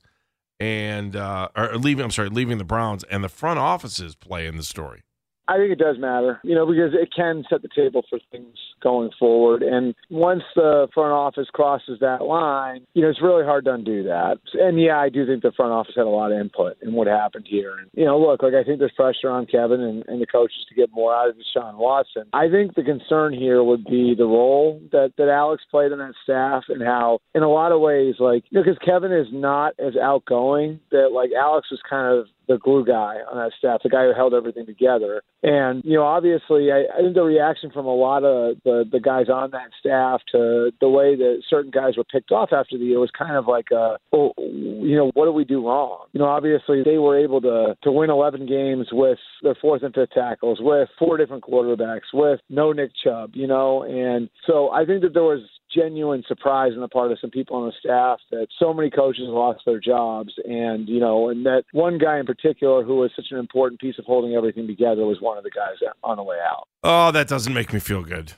and 0.60 1.16
uh, 1.16 1.48
or 1.56 1.76
leaving. 1.78 2.04
I'm 2.04 2.12
sorry, 2.12 2.28
leaving 2.28 2.58
the 2.58 2.64
Browns 2.64 3.02
and 3.10 3.24
the 3.24 3.28
front 3.28 3.58
office's 3.58 4.14
play 4.14 4.46
in 4.46 4.56
the 4.56 4.62
story. 4.62 5.02
I 5.48 5.56
think 5.56 5.72
it 5.72 5.78
does 5.78 5.96
matter, 5.98 6.40
you 6.44 6.54
know, 6.54 6.66
because 6.66 6.92
it 6.92 7.08
can 7.14 7.42
set 7.48 7.62
the 7.62 7.68
table 7.74 8.02
for 8.08 8.18
things 8.30 8.56
going 8.82 9.10
forward. 9.18 9.62
And 9.62 9.94
once 10.10 10.42
the 10.54 10.88
front 10.92 11.12
office 11.12 11.48
crosses 11.52 11.98
that 12.00 12.22
line, 12.22 12.86
you 12.92 13.02
know, 13.02 13.08
it's 13.08 13.22
really 13.22 13.44
hard 13.44 13.64
to 13.64 13.72
undo 13.72 14.02
that. 14.04 14.36
And 14.54 14.80
yeah, 14.80 14.98
I 14.98 15.08
do 15.08 15.26
think 15.26 15.42
the 15.42 15.52
front 15.56 15.72
office 15.72 15.94
had 15.96 16.04
a 16.04 16.10
lot 16.10 16.32
of 16.32 16.38
input 16.38 16.76
in 16.82 16.92
what 16.92 17.06
happened 17.06 17.46
here. 17.48 17.76
And, 17.78 17.88
you 17.94 18.04
know, 18.04 18.20
look, 18.20 18.42
like 18.42 18.52
I 18.52 18.62
think 18.62 18.78
there's 18.78 18.92
pressure 18.92 19.30
on 19.30 19.46
Kevin 19.46 19.80
and, 19.80 20.04
and 20.06 20.20
the 20.20 20.26
coaches 20.26 20.66
to 20.68 20.74
get 20.74 20.92
more 20.92 21.14
out 21.14 21.30
of 21.30 21.36
Deshaun 21.36 21.76
Watson. 21.76 22.24
I 22.32 22.50
think 22.50 22.74
the 22.74 22.82
concern 22.82 23.32
here 23.32 23.64
would 23.64 23.84
be 23.84 24.14
the 24.16 24.26
role 24.26 24.80
that, 24.92 25.14
that 25.16 25.28
Alex 25.28 25.62
played 25.70 25.92
in 25.92 25.98
that 25.98 26.14
staff 26.22 26.64
and 26.68 26.82
how, 26.82 27.20
in 27.34 27.42
a 27.42 27.50
lot 27.50 27.72
of 27.72 27.80
ways, 27.80 28.16
like, 28.18 28.44
you 28.50 28.58
know, 28.58 28.64
because 28.64 28.78
Kevin 28.84 29.12
is 29.12 29.28
not 29.32 29.72
as 29.78 29.96
outgoing, 29.96 30.80
that 30.90 31.10
like 31.12 31.30
Alex 31.32 31.68
was 31.70 31.80
kind 31.88 32.18
of 32.18 32.26
the 32.48 32.58
glue 32.58 32.84
guy 32.84 33.16
on 33.30 33.36
that 33.36 33.52
staff, 33.58 33.80
the 33.82 33.88
guy 33.88 34.04
who 34.04 34.14
held 34.14 34.34
everything 34.34 34.66
together. 34.66 35.22
And 35.42 35.84
you 35.84 35.94
know, 35.94 36.04
obviously, 36.04 36.72
I, 36.72 36.84
I 36.96 37.02
think 37.02 37.14
the 37.14 37.22
reaction 37.22 37.70
from 37.70 37.86
a 37.86 37.94
lot 37.94 38.24
of 38.24 38.56
the 38.64 38.84
the 38.90 39.00
guys 39.00 39.28
on 39.28 39.50
that 39.52 39.70
staff 39.78 40.20
to 40.32 40.72
the 40.80 40.88
way 40.88 41.14
that 41.14 41.42
certain 41.48 41.70
guys 41.70 41.96
were 41.96 42.04
picked 42.04 42.32
off 42.32 42.50
after 42.52 42.76
the 42.76 42.84
year 42.84 42.98
was 42.98 43.10
kind 43.16 43.36
of 43.36 43.46
like, 43.46 43.66
a, 43.70 43.98
oh, 44.12 44.32
you 44.38 44.96
know, 44.96 45.10
what 45.14 45.26
do 45.26 45.32
we 45.32 45.44
do 45.44 45.66
wrong? 45.66 46.06
You 46.12 46.20
know, 46.20 46.26
obviously 46.26 46.82
they 46.82 46.98
were 46.98 47.18
able 47.18 47.40
to 47.42 47.76
to 47.82 47.92
win 47.92 48.10
11 48.10 48.46
games 48.46 48.88
with 48.90 49.18
their 49.42 49.56
fourth 49.60 49.82
and 49.82 49.94
fifth 49.94 50.10
tackles, 50.10 50.58
with 50.60 50.88
four 50.98 51.16
different 51.16 51.44
quarterbacks, 51.44 52.12
with 52.12 52.40
no 52.48 52.72
Nick 52.72 52.90
Chubb. 53.04 53.32
You 53.34 53.46
know, 53.46 53.82
and 53.84 54.28
so 54.46 54.70
I 54.70 54.84
think 54.84 55.02
that 55.02 55.14
there 55.14 55.22
was 55.22 55.42
genuine 55.74 56.24
surprise 56.26 56.72
on 56.74 56.80
the 56.80 56.88
part 56.88 57.12
of 57.12 57.18
some 57.20 57.30
people 57.30 57.56
on 57.56 57.66
the 57.66 57.72
staff 57.78 58.18
that 58.30 58.46
so 58.58 58.72
many 58.72 58.90
coaches 58.90 59.24
lost 59.26 59.60
their 59.66 59.78
jobs 59.78 60.32
and 60.44 60.88
you 60.88 60.98
know 60.98 61.28
and 61.28 61.44
that 61.44 61.64
one 61.72 61.98
guy 61.98 62.18
in 62.18 62.24
particular 62.24 62.37
who 62.42 62.96
was 62.96 63.10
such 63.16 63.26
an 63.30 63.38
important 63.38 63.80
piece 63.80 63.98
of 63.98 64.04
holding 64.04 64.34
everything 64.34 64.66
together 64.66 65.04
was 65.04 65.20
one 65.20 65.38
of 65.38 65.44
the 65.44 65.50
guys 65.50 65.74
on 66.02 66.16
the 66.16 66.22
way 66.22 66.36
out 66.44 66.68
Oh, 66.82 67.10
that 67.10 67.28
doesn't 67.28 67.52
make 67.52 67.72
me 67.72 67.80
feel 67.80 68.02
good. 68.02 68.34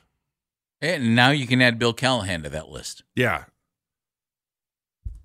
And 0.80 1.14
now 1.14 1.30
you 1.30 1.46
can 1.46 1.60
add 1.60 1.78
Bill 1.78 1.92
Callahan 1.92 2.42
to 2.42 2.48
that 2.50 2.68
list. 2.68 3.02
Yeah. 3.14 3.44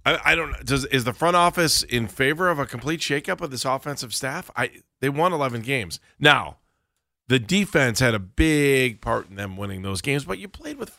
I, 0.06 0.20
I 0.24 0.36
don't 0.36 0.66
does 0.66 0.86
is 0.86 1.06
the 1.06 1.14
front 1.14 1.36
office 1.36 1.82
in 1.82 2.08
favor 2.08 2.50
of 2.50 2.60
a 2.60 2.66
complete 2.66 3.00
shakeup 3.00 3.42
of 3.42 3.52
this 3.52 3.66
offensive 3.66 4.14
staff? 4.14 4.52
I 4.56 4.72
they 5.00 5.10
won 5.10 5.34
11 5.34 5.62
games. 5.62 6.00
Now, 6.20 6.58
the 7.28 7.40
defense 7.40 8.00
had 8.00 8.14
a 8.14 8.20
big 8.20 9.02
part 9.02 9.30
in 9.30 9.36
them 9.36 9.58
winning 9.58 9.82
those 9.82 10.02
games, 10.02 10.26
but 10.26 10.38
you 10.38 10.48
played 10.48 10.78
with 10.78 10.96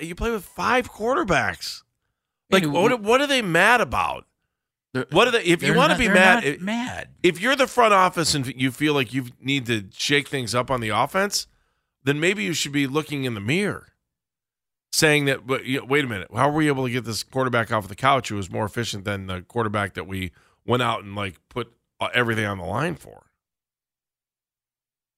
you 0.00 0.14
play 0.14 0.30
with 0.30 0.44
five 0.44 0.90
quarterbacks. 0.90 1.82
Like 2.50 2.66
what, 2.66 3.00
what 3.00 3.20
are 3.20 3.26
they 3.26 3.42
mad 3.42 3.80
about? 3.80 4.26
They're- 4.92 5.06
What 5.10 5.28
are 5.28 5.30
they? 5.30 5.44
If 5.44 5.62
you 5.62 5.74
want 5.74 5.92
to 5.92 5.98
be 5.98 6.08
mad, 6.08 6.44
not 6.44 6.60
mad. 6.60 7.08
if 7.22 7.40
you're 7.40 7.54
the 7.56 7.66
front 7.68 7.94
office 7.94 8.34
and 8.34 8.46
you 8.46 8.70
feel 8.72 8.92
like 8.94 9.14
you 9.14 9.26
need 9.40 9.66
to 9.66 9.84
shake 9.92 10.28
things 10.28 10.54
up 10.54 10.70
on 10.70 10.80
the 10.80 10.88
offense, 10.88 11.46
then 12.02 12.18
maybe 12.18 12.42
you 12.42 12.52
should 12.54 12.72
be 12.72 12.86
looking 12.88 13.24
in 13.24 13.34
the 13.34 13.40
mirror, 13.40 13.88
saying 14.92 15.26
that. 15.26 15.46
But 15.46 15.64
you 15.64 15.78
know, 15.80 15.84
wait 15.86 16.04
a 16.04 16.08
minute, 16.08 16.28
how 16.34 16.48
were 16.48 16.56
we 16.56 16.66
able 16.66 16.86
to 16.86 16.90
get 16.92 17.04
this 17.04 17.22
quarterback 17.22 17.70
off 17.70 17.86
the 17.86 17.94
couch 17.94 18.30
who 18.30 18.36
was 18.36 18.50
more 18.50 18.64
efficient 18.64 19.04
than 19.04 19.26
the 19.26 19.42
quarterback 19.42 19.94
that 19.94 20.06
we 20.08 20.32
went 20.66 20.82
out 20.82 21.04
and 21.04 21.14
like 21.14 21.36
put 21.48 21.72
uh, 22.00 22.08
everything 22.12 22.46
on 22.46 22.58
the 22.58 22.64
line 22.64 22.96
for? 22.96 23.26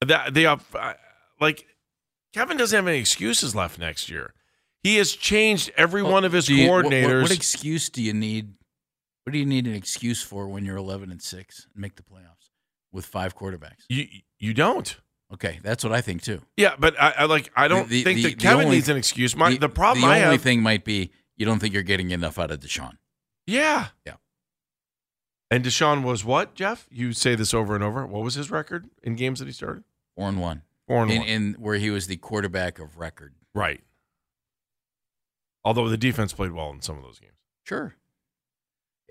That 0.05 0.35
they 0.35 0.43
have, 0.43 0.65
uh, 0.75 0.95
like 1.41 1.65
Kevin 2.35 2.57
doesn't 2.57 2.77
have 2.77 2.89
any 2.89 2.99
excuses 2.99 3.55
left 3.55 3.79
next 3.79 4.11
year. 4.11 4.35
He 4.83 4.97
has 4.97 5.13
changed 5.13 5.71
every 5.77 6.03
one 6.03 6.25
of 6.25 6.33
his 6.33 6.49
you- 6.49 6.69
what- 6.69 6.85
what- 6.85 6.93
coordinators. 6.93 7.23
What, 7.23 7.31
excuse 7.31 7.89
do 7.89 8.03
you 8.03 8.13
need? 8.13 8.55
What 9.25 9.33
do 9.33 9.39
you 9.39 9.47
need 9.47 9.67
an 9.67 9.75
excuse 9.75 10.23
for 10.23 10.49
when 10.49 10.65
you're 10.65 10.77
11 10.77 11.11
and 11.11 11.23
six 11.23 11.67
and 11.73 11.81
make 11.81 11.97
the 11.97 12.03
playoffs 12.03 12.51
with 12.93 13.07
five 13.07 13.37
quarterbacks? 13.37 13.85
you 13.89 14.07
you 14.39 14.53
don't. 14.55 14.97
Okay, 15.33 15.61
that's 15.63 15.83
what 15.83 15.93
I 15.93 16.01
think 16.03 16.23
too. 16.23 16.43
Yeah, 16.57 16.75
but 16.79 17.01
I, 17.01 17.15
I 17.19 17.25
like 17.25 17.51
I 17.57 17.69
don't 17.69 17.89
The- 17.89 18.03
think 18.03 18.17
the- 18.19 18.23
that 18.25 18.29
the 18.31 18.35
Kevin 18.37 18.65
only- 18.67 18.77
needs 18.77 18.89
an 18.89 18.97
excuse. 18.97 19.35
My 19.37 19.57
the, 19.57 19.69
problem 19.69 20.03
the 20.03 20.09
I 20.09 20.23
only 20.25 20.33
have, 20.37 20.43
thing 20.43 20.61
might 20.63 20.85
be 20.85 21.11
you 21.37 21.47
don't 21.47 21.59
think 21.59 21.73
you're 21.73 21.83
getting 21.83 22.11
enough 22.11 22.39
out 22.39 22.51
of 22.51 22.61
Deshaun. 22.61 22.99
yeah, 23.47 23.89
Yeah. 24.07 24.15
And 25.51 25.63
Deshaun 25.65 26.03
was 26.03 26.25
what, 26.25 26.55
Jeff? 26.55 26.87
You 26.91 27.13
say 27.13 27.35
this 27.35 27.53
over 27.53 27.75
and 27.75 27.85
over. 27.85 28.07
What 28.07 28.23
was 28.23 28.35
his 28.35 28.51
record 28.51 28.89
in 29.03 29.17
games 29.17 29.39
that 29.39 29.45
he 29.47 29.53
started? 29.53 29.85
Four 30.17 30.29
and 30.31 30.41
one. 30.41 30.63
Four 30.89 31.03
and 31.03 31.11
in, 31.13 31.19
one. 31.19 31.29
in 31.29 31.53
where 31.55 31.77
he 31.77 31.91
was 31.91 32.07
the 32.07 32.17
quarterback 32.17 32.79
of 32.79 32.97
record. 32.99 33.35
right. 33.55 33.83
Although 35.65 35.89
the 35.89 35.97
defense 35.97 36.33
played 36.33 36.53
well 36.53 36.71
in 36.71 36.81
some 36.83 36.97
of 36.97 37.03
those 37.05 37.19
games. 37.21 37.37
Sure. 37.65 37.95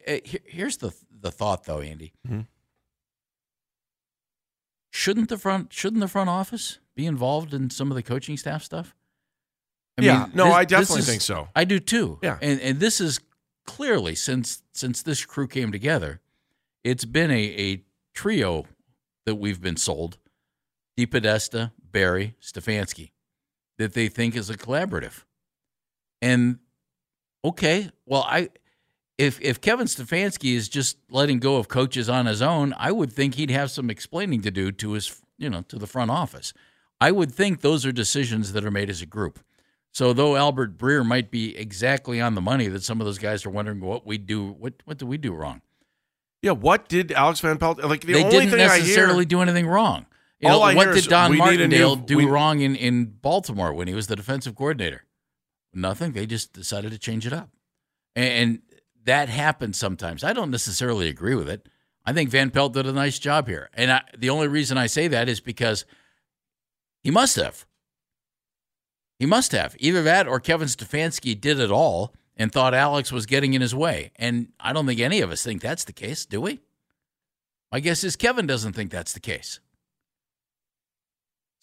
Uh, 0.08 0.18
here- 0.26 0.42
here's 0.46 0.78
the 0.78 0.92
the 1.10 1.32
thought 1.32 1.66
though, 1.66 1.80
Andy. 1.82 2.14
Mhm. 2.28 2.48
Shouldn't 4.92 5.30
the 5.30 5.38
front 5.38 5.72
shouldn't 5.74 6.02
the 6.02 6.08
front 6.08 6.30
office 6.30 6.80
be 6.96 7.06
involved 7.06 7.54
in 7.54 7.70
some 7.70 7.92
of 7.92 7.96
the 7.96 8.04
coaching 8.04 8.38
staff 8.38 8.64
stuff? 8.64 8.96
I 9.98 10.04
Yeah, 10.04 10.30
no, 10.34 10.52
I 10.52 10.66
definitely 10.66 11.00
is- 11.00 11.08
think 11.08 11.22
so. 11.22 11.50
I 11.56 11.64
do 11.64 11.80
too. 11.80 12.20
Yeah. 12.22 12.38
and 12.42 12.60
and 12.62 12.80
this 12.80 13.00
is 13.00 13.20
clearly 13.66 14.16
since 14.16 14.64
since 14.74 15.02
this 15.04 15.26
crew 15.26 15.48
came 15.48 15.72
together, 15.72 16.22
it's 16.84 17.06
been 17.06 17.32
a 17.32 17.44
a 17.74 17.86
trio 18.14 18.66
that 19.26 19.36
we've 19.36 19.62
been 19.62 19.78
sold: 19.78 20.18
DePodesta, 20.98 21.72
Berry, 21.82 22.36
Stefanski, 22.42 23.12
that 23.78 23.94
they 23.94 24.10
think 24.10 24.36
is 24.36 24.50
a 24.50 24.58
collaborative. 24.58 25.24
And 26.22 26.60
okay, 27.46 27.92
well, 28.06 28.24
I 28.24 28.50
if 29.22 29.40
if 29.42 29.62
Kevin 29.62 29.88
Stefanski 29.88 30.56
is 30.56 30.68
just 30.70 30.98
letting 31.10 31.40
go 31.40 31.58
of 31.58 31.68
coaches 31.68 32.10
on 32.10 32.26
his 32.26 32.42
own, 32.42 32.74
I 32.78 32.92
would 32.92 33.12
think 33.14 33.36
he'd 33.36 33.52
have 33.52 33.72
some 33.72 33.90
explaining 33.90 34.42
to 34.42 34.52
do 34.52 34.72
to 34.72 34.92
his 34.94 35.22
you 35.38 35.50
know 35.50 35.62
to 35.64 35.78
the 35.78 35.88
front 35.88 36.12
office. 36.12 36.54
I 37.00 37.12
would 37.12 37.32
think 37.32 37.62
those 37.62 37.86
are 37.86 37.92
decisions 37.92 38.54
that 38.54 38.64
are 38.66 38.72
made 38.72 38.90
as 38.90 39.02
a 39.02 39.06
group. 39.06 39.40
So 39.92 40.14
though 40.14 40.36
Albert 40.36 40.78
Breer 40.78 41.06
might 41.06 41.32
be 41.32 41.58
exactly 41.58 42.22
on 42.22 42.36
the 42.36 42.42
money, 42.42 42.68
that 42.68 42.84
some 42.84 43.02
of 43.02 43.06
those 43.06 43.18
guys 43.18 43.46
are 43.46 43.50
wondering 43.50 43.80
what 43.82 44.06
we 44.06 44.18
do, 44.18 44.48
what 44.52 44.74
what 44.86 44.98
did 44.98 45.08
we 45.08 45.18
do 45.18 45.34
wrong? 45.34 45.62
Yeah, 46.42 46.52
what 46.52 46.90
did 46.90 47.12
Alex 47.12 47.40
Van 47.42 47.58
Pelt 47.58 47.84
like? 47.84 48.02
The 48.02 48.14
they 48.14 48.24
only 48.24 48.40
didn't 48.40 48.52
thing 48.52 48.62
I 48.62 48.78
necessarily 48.80 49.18
hear, 49.20 49.26
do 49.26 49.42
anything 49.42 49.68
wrong. 49.68 50.06
You 50.40 50.50
know, 50.50 50.62
I 50.62 50.74
what 50.74 50.94
did 50.94 51.06
Don 51.06 51.40
a 51.40 51.68
new- 51.68 51.96
do 51.98 52.18
we- 52.18 52.26
wrong 52.26 52.62
in, 52.62 52.76
in 52.76 53.06
Baltimore 53.06 53.74
when 53.74 53.88
he 53.88 53.94
was 53.94 54.08
the 54.08 54.16
defensive 54.16 54.56
coordinator? 54.56 55.04
Nothing. 55.72 56.14
They 56.14 56.26
just 56.26 56.52
decided 56.52 56.92
to 56.92 56.98
change 56.98 57.28
it 57.28 57.34
up. 57.34 57.50
And 58.16 58.62
that 59.06 59.30
happens 59.30 59.78
sometimes. 59.78 60.24
I 60.24 60.34
don't 60.34 60.52
necessarily 60.52 61.10
agree 61.10 61.36
with 61.36 61.50
it. 61.50 61.68
I 62.06 62.14
think 62.14 62.30
Van 62.30 62.50
Pelt 62.50 62.74
did 62.74 62.88
a 62.88 62.92
nice 62.92 63.20
job 63.20 63.48
here. 63.48 63.70
And 63.74 63.92
I, 63.92 64.02
the 64.18 64.30
only 64.30 64.48
reason 64.48 64.78
I 64.78 64.88
say 64.88 65.08
that 65.08 65.30
is 65.30 65.40
because 65.40 65.86
he 67.04 67.12
must 67.12 67.36
have. 67.36 67.66
He 69.20 69.26
must 69.26 69.52
have. 69.52 69.76
Either 69.80 70.02
that 70.04 70.28
or 70.28 70.40
Kevin 70.40 70.68
Stefanski 70.68 71.40
did 71.40 71.60
it 71.60 71.72
all 71.72 72.14
and 72.36 72.52
thought 72.52 72.74
Alex 72.74 73.12
was 73.12 73.28
getting 73.28 73.54
in 73.54 73.62
his 73.62 73.76
way. 73.76 74.12
And 74.16 74.50
I 74.60 74.74
don't 74.74 74.88
think 74.88 75.00
any 75.00 75.22
of 75.22 75.32
us 75.32 75.44
think 75.44 75.62
that's 75.62 75.84
the 75.84 75.94
case, 75.94 76.26
do 76.26 76.42
we? 76.42 76.60
My 77.72 77.80
guess 77.80 78.04
is 78.04 78.16
Kevin 78.16 78.48
doesn't 78.48 78.74
think 78.74 78.92
that's 78.92 79.14
the 79.14 79.20
case. 79.20 79.60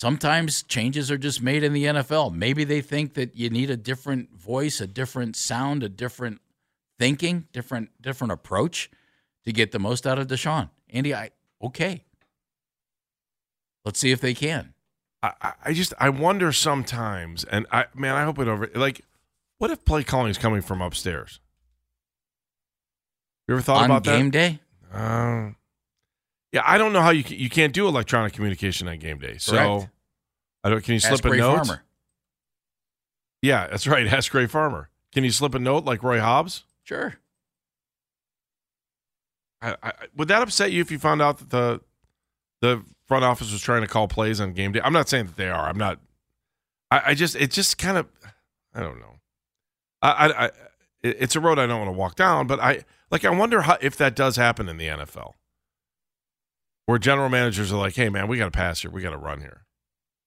Sometimes 0.00 0.62
changes 0.62 1.10
are 1.10 1.18
just 1.18 1.42
made 1.42 1.64
in 1.64 1.72
the 1.72 1.84
NFL. 1.84 2.32
Maybe 2.32 2.62
they 2.62 2.80
think 2.80 3.14
that 3.14 3.36
you 3.36 3.50
need 3.50 3.68
a 3.68 3.76
different 3.76 4.32
voice, 4.32 4.80
a 4.80 4.86
different 4.86 5.34
sound, 5.34 5.82
a 5.82 5.88
different 5.88 6.40
thinking, 6.98 7.46
different 7.52 7.90
different 8.00 8.32
approach 8.32 8.90
to 9.44 9.52
get 9.52 9.72
the 9.72 9.78
most 9.78 10.06
out 10.06 10.18
of 10.18 10.26
Deshaun. 10.26 10.70
Andy, 10.90 11.14
I 11.14 11.30
okay. 11.62 12.04
Let's 13.84 13.98
see 13.98 14.10
if 14.10 14.20
they 14.20 14.34
can. 14.34 14.74
I, 15.22 15.54
I- 15.64 15.72
just 15.72 15.94
I 15.98 16.10
wonder 16.10 16.52
sometimes, 16.52 17.44
and 17.44 17.66
I 17.72 17.86
man, 17.94 18.14
I 18.14 18.24
hope 18.24 18.38
it 18.38 18.48
over. 18.48 18.70
Like, 18.74 19.02
what 19.58 19.70
if 19.70 19.84
play 19.84 20.04
calling 20.04 20.30
is 20.30 20.38
coming 20.38 20.60
from 20.62 20.80
upstairs? 20.82 21.40
You 23.48 23.54
ever 23.54 23.62
thought 23.62 23.84
On 23.84 23.90
about 23.90 24.04
game 24.04 24.30
that? 24.30 24.32
day? 24.32 24.60
Uh, 24.92 25.50
yeah, 26.52 26.62
I 26.64 26.78
don't 26.78 26.92
know 26.92 27.00
how 27.00 27.10
you 27.10 27.24
can, 27.24 27.38
you 27.38 27.48
can't 27.48 27.72
do 27.72 27.88
electronic 27.88 28.32
communication 28.34 28.88
on 28.88 28.98
game 28.98 29.18
day. 29.18 29.38
So 29.38 29.52
Correct. 29.52 29.90
I 30.64 30.68
don't. 30.70 30.84
Can 30.84 30.94
you 30.94 31.00
slip 31.00 31.12
Ask 31.14 31.24
a 31.24 31.30
Ray 31.30 31.38
note? 31.38 31.56
Farmer. 31.56 31.82
Yeah, 33.42 33.66
that's 33.68 33.86
right. 33.86 34.06
Ask 34.12 34.32
Ray 34.34 34.46
Farmer. 34.46 34.90
Can 35.12 35.24
you 35.24 35.30
slip 35.30 35.54
a 35.54 35.58
note 35.58 35.84
like 35.84 36.02
Roy 36.02 36.20
Hobbs? 36.20 36.64
Sure. 36.88 37.16
I, 39.60 39.76
I, 39.82 39.92
would 40.16 40.28
that 40.28 40.40
upset 40.40 40.72
you 40.72 40.80
if 40.80 40.90
you 40.90 40.98
found 40.98 41.20
out 41.20 41.36
that 41.36 41.50
the 41.50 41.80
the 42.62 42.82
front 43.06 43.26
office 43.26 43.52
was 43.52 43.60
trying 43.60 43.82
to 43.82 43.86
call 43.86 44.08
plays 44.08 44.40
on 44.40 44.54
game 44.54 44.72
day? 44.72 44.80
I'm 44.82 44.94
not 44.94 45.06
saying 45.06 45.26
that 45.26 45.36
they 45.36 45.50
are. 45.50 45.68
I'm 45.68 45.76
not. 45.76 46.00
I, 46.90 47.02
I 47.08 47.14
just 47.14 47.36
it 47.36 47.50
just 47.50 47.76
kind 47.76 47.98
of 47.98 48.06
I 48.74 48.80
don't 48.80 49.00
know. 49.00 49.16
I, 50.00 50.46
I, 50.46 50.50
it's 51.02 51.36
a 51.36 51.40
road 51.40 51.58
I 51.58 51.66
don't 51.66 51.78
want 51.78 51.88
to 51.88 51.98
walk 51.98 52.14
down, 52.14 52.46
but 52.46 52.58
I 52.58 52.84
like 53.10 53.22
I 53.22 53.30
wonder 53.30 53.60
how 53.62 53.76
if 53.82 53.94
that 53.98 54.16
does 54.16 54.36
happen 54.36 54.66
in 54.66 54.78
the 54.78 54.86
NFL, 54.86 55.32
where 56.86 56.96
general 56.96 57.28
managers 57.28 57.70
are 57.70 57.76
like, 57.76 57.96
"Hey, 57.96 58.08
man, 58.08 58.28
we 58.28 58.38
got 58.38 58.46
to 58.46 58.50
pass 58.50 58.80
here. 58.80 58.90
We 58.90 59.02
got 59.02 59.10
to 59.10 59.18
run 59.18 59.40
here." 59.42 59.66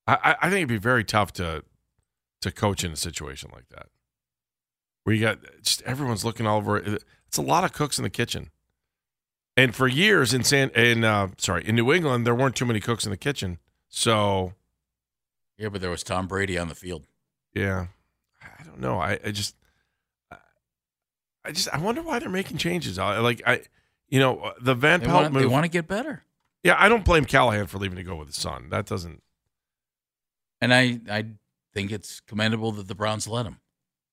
I 0.06 0.36
I 0.40 0.50
think 0.50 0.58
it'd 0.58 0.68
be 0.70 0.78
very 0.78 1.06
tough 1.06 1.34
to 1.34 1.64
to 2.42 2.52
coach 2.52 2.84
in 2.84 2.92
a 2.92 2.98
situation 2.98 3.50
like 3.52 3.70
that, 3.70 3.88
where 5.04 5.16
you 5.16 5.22
got 5.22 5.40
just 5.62 5.82
everyone's 5.84 6.26
looking 6.26 6.46
all 6.46 6.58
over. 6.58 6.78
It's 6.78 7.38
a 7.38 7.42
lot 7.42 7.64
of 7.64 7.74
cooks 7.74 7.98
in 7.98 8.04
the 8.04 8.10
kitchen. 8.10 8.50
And 9.58 9.76
for 9.76 9.88
years 9.88 10.34
in 10.34 10.44
San 10.44 10.70
in 10.72 11.04
uh, 11.04 11.30
sorry 11.38 11.68
in 11.68 11.76
New 11.76 11.92
England, 11.92 12.26
there 12.26 12.36
weren't 12.36 12.56
too 12.56 12.66
many 12.66 12.80
cooks 12.80 13.06
in 13.06 13.12
the 13.12 13.18
kitchen. 13.18 13.60
So 13.90 14.54
Yeah, 15.58 15.70
but 15.70 15.82
there 15.82 15.90
was 15.90 16.04
Tom 16.04 16.28
Brady 16.28 16.58
on 16.58 16.68
the 16.70 16.76
field. 16.76 17.06
yeah, 17.54 17.88
I 18.42 18.64
don't 18.64 18.80
know. 18.80 19.00
I, 19.00 19.20
I 19.26 19.32
just 19.32 19.56
I 21.44 21.52
just 21.52 21.70
I 21.74 21.78
wonder 21.80 22.02
why 22.02 22.20
they're 22.20 22.30
making 22.30 22.58
changes. 22.58 23.00
I, 23.00 23.20
like 23.20 23.42
I, 23.46 23.62
you 24.08 24.20
know, 24.20 24.54
the 24.62 24.76
Van 24.76 25.02
Pelt 25.02 25.24
want, 25.24 25.34
move. 25.34 25.42
they 25.44 25.48
want 25.48 25.66
to 25.66 25.72
get 25.72 25.88
better. 25.88 26.24
yeah, 26.64 26.76
I 26.78 26.90
don't 26.90 27.06
blame 27.06 27.26
Callahan 27.26 27.68
for 27.68 27.78
leaving 27.78 27.98
to 27.98 28.04
go 28.04 28.16
with 28.16 28.28
his 28.28 28.38
son. 28.38 28.70
That 28.70 28.86
doesn't. 28.86 29.24
And 30.60 30.74
I, 30.74 31.00
I 31.10 31.26
think 31.74 31.92
it's 31.92 32.20
commendable 32.20 32.72
that 32.74 32.88
the 32.88 32.94
Browns 32.94 33.28
let 33.28 33.48
him. 33.48 33.58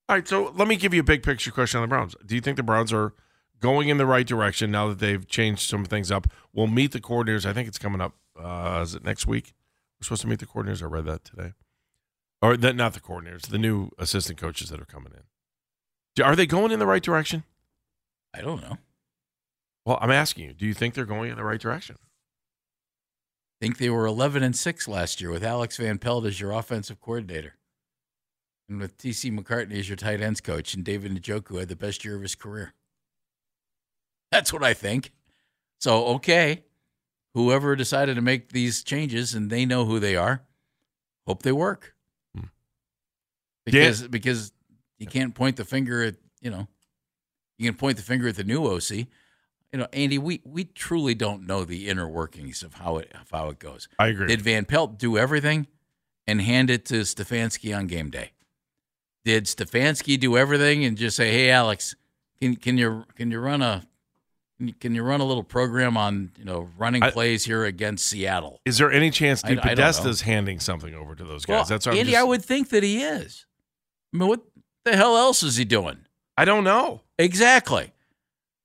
All 0.08 0.16
right, 0.16 0.26
so 0.26 0.52
let 0.56 0.66
me 0.66 0.76
give 0.76 0.94
you 0.94 1.00
a 1.00 1.04
big 1.04 1.22
picture 1.22 1.50
question 1.50 1.78
on 1.78 1.82
the 1.82 1.88
Browns. 1.88 2.16
Do 2.24 2.34
you 2.34 2.40
think 2.40 2.56
the 2.56 2.62
Browns 2.62 2.94
are 2.94 3.12
going 3.60 3.90
in 3.90 3.98
the 3.98 4.06
right 4.06 4.26
direction 4.26 4.70
now 4.70 4.88
that 4.88 5.00
they've 5.00 5.26
changed 5.26 5.68
some 5.68 5.84
things 5.84 6.10
up? 6.10 6.28
We'll 6.54 6.66
meet 6.66 6.92
the 6.92 7.00
coordinators. 7.00 7.44
I 7.44 7.52
think 7.52 7.68
it's 7.68 7.78
coming 7.78 8.00
up. 8.00 8.14
Uh, 8.38 8.80
is 8.82 8.94
it 8.94 9.04
next 9.04 9.26
week? 9.26 9.52
We're 10.00 10.04
supposed 10.04 10.22
to 10.22 10.28
meet 10.28 10.38
the 10.38 10.46
coordinators. 10.46 10.82
I 10.82 10.86
read 10.86 11.04
that 11.04 11.24
today. 11.24 11.52
Or 12.40 12.56
that, 12.56 12.74
not 12.74 12.94
the 12.94 13.00
coordinators, 13.00 13.48
the 13.48 13.58
new 13.58 13.90
assistant 13.98 14.38
coaches 14.38 14.70
that 14.70 14.80
are 14.80 14.86
coming 14.86 15.12
in. 15.12 16.24
Are 16.24 16.36
they 16.36 16.46
going 16.46 16.72
in 16.72 16.78
the 16.78 16.86
right 16.86 17.02
direction? 17.02 17.44
I 18.32 18.40
don't 18.40 18.62
know. 18.62 18.78
Well, 19.84 19.98
I'm 20.00 20.10
asking 20.10 20.46
you. 20.46 20.54
Do 20.54 20.64
you 20.64 20.74
think 20.74 20.94
they're 20.94 21.04
going 21.04 21.30
in 21.30 21.36
the 21.36 21.44
right 21.44 21.60
direction? 21.60 21.96
I 23.60 23.66
think 23.66 23.76
they 23.76 23.90
were 23.90 24.06
11 24.06 24.42
and 24.42 24.56
6 24.56 24.88
last 24.88 25.20
year 25.20 25.30
with 25.30 25.44
Alex 25.44 25.76
Van 25.76 25.98
Pelt 25.98 26.24
as 26.24 26.40
your 26.40 26.52
offensive 26.52 27.00
coordinator. 27.00 27.57
And 28.68 28.80
with 28.80 28.98
TC 28.98 29.36
McCartney 29.36 29.78
as 29.78 29.88
your 29.88 29.96
tight 29.96 30.20
ends 30.20 30.40
coach 30.40 30.74
and 30.74 30.84
David 30.84 31.12
Njoku 31.12 31.58
had 31.58 31.68
the 31.68 31.76
best 31.76 32.04
year 32.04 32.16
of 32.16 32.22
his 32.22 32.34
career. 32.34 32.74
That's 34.30 34.52
what 34.52 34.62
I 34.62 34.74
think. 34.74 35.12
So, 35.80 36.04
okay, 36.06 36.64
whoever 37.34 37.76
decided 37.76 38.16
to 38.16 38.22
make 38.22 38.52
these 38.52 38.82
changes 38.82 39.34
and 39.34 39.48
they 39.48 39.64
know 39.64 39.84
who 39.84 39.98
they 39.98 40.16
are, 40.16 40.42
hope 41.26 41.42
they 41.42 41.52
work. 41.52 41.94
Hmm. 42.36 42.46
Because 43.64 44.06
because 44.08 44.52
you 44.98 45.06
can't 45.06 45.34
point 45.34 45.56
the 45.56 45.64
finger 45.64 46.02
at, 46.02 46.16
you 46.40 46.50
know, 46.50 46.68
you 47.58 47.66
can 47.66 47.76
point 47.76 47.96
the 47.96 48.02
finger 48.02 48.28
at 48.28 48.36
the 48.36 48.44
new 48.44 48.66
OC. 48.66 48.90
You 49.72 49.80
know, 49.80 49.86
Andy, 49.92 50.18
we, 50.18 50.40
we 50.44 50.64
truly 50.64 51.14
don't 51.14 51.46
know 51.46 51.64
the 51.64 51.88
inner 51.88 52.08
workings 52.08 52.62
of 52.62 52.74
how 52.74 52.96
it 52.98 53.12
of 53.20 53.30
how 53.30 53.48
it 53.48 53.58
goes. 53.58 53.88
I 53.98 54.08
agree. 54.08 54.26
Did 54.26 54.42
Van 54.42 54.64
Pelt 54.64 54.98
do 54.98 55.16
everything 55.16 55.66
and 56.26 56.40
hand 56.40 56.70
it 56.70 56.84
to 56.86 57.00
Stefanski 57.00 57.76
on 57.76 57.86
game 57.86 58.10
day? 58.10 58.32
Did 59.24 59.44
Stefanski 59.44 60.18
do 60.18 60.36
everything 60.36 60.84
and 60.84 60.96
just 60.96 61.16
say, 61.16 61.30
"Hey, 61.30 61.50
Alex, 61.50 61.94
can 62.40 62.56
can 62.56 62.78
you 62.78 63.04
can 63.14 63.30
you 63.30 63.40
run 63.40 63.62
a 63.62 63.82
can 64.58 64.68
you, 64.68 64.74
can 64.74 64.94
you 64.94 65.02
run 65.02 65.20
a 65.20 65.24
little 65.24 65.42
program 65.44 65.96
on 65.96 66.32
you 66.38 66.44
know 66.44 66.70
running 66.78 67.02
I- 67.02 67.10
plays 67.10 67.44
here 67.44 67.64
against 67.64 68.06
Seattle?" 68.06 68.60
Is 68.64 68.78
there 68.78 68.90
any 68.90 69.10
chance 69.10 69.44
I- 69.44 69.50
I 69.62 69.74
don't 69.74 70.20
handing 70.20 70.60
something 70.60 70.94
over 70.94 71.14
to 71.14 71.24
those 71.24 71.44
guys? 71.44 71.68
That's 71.68 71.86
what 71.86 71.96
Andy. 71.96 72.12
just- 72.12 72.20
I 72.20 72.24
would 72.24 72.44
think 72.44 72.70
that 72.70 72.82
he 72.82 73.02
is. 73.02 73.44
I 74.14 74.16
mean, 74.18 74.28
what 74.28 74.42
the 74.84 74.96
hell 74.96 75.16
else 75.16 75.42
is 75.42 75.56
he 75.56 75.64
doing? 75.64 75.98
I 76.36 76.44
don't 76.44 76.64
know. 76.64 77.02
Exactly. 77.18 77.92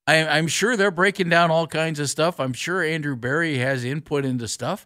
I, 0.05 0.25
I'm 0.27 0.47
sure 0.47 0.75
they're 0.77 0.91
breaking 0.91 1.29
down 1.29 1.49
all 1.49 1.65
kinds 1.67 1.99
of 1.99 2.09
stuff. 2.09 2.39
I'm 2.39 2.53
sure 2.53 2.83
Andrew 2.83 3.15
Berry 3.15 3.57
has 3.57 3.83
input 3.83 4.25
into 4.25 4.47
stuff. 4.47 4.85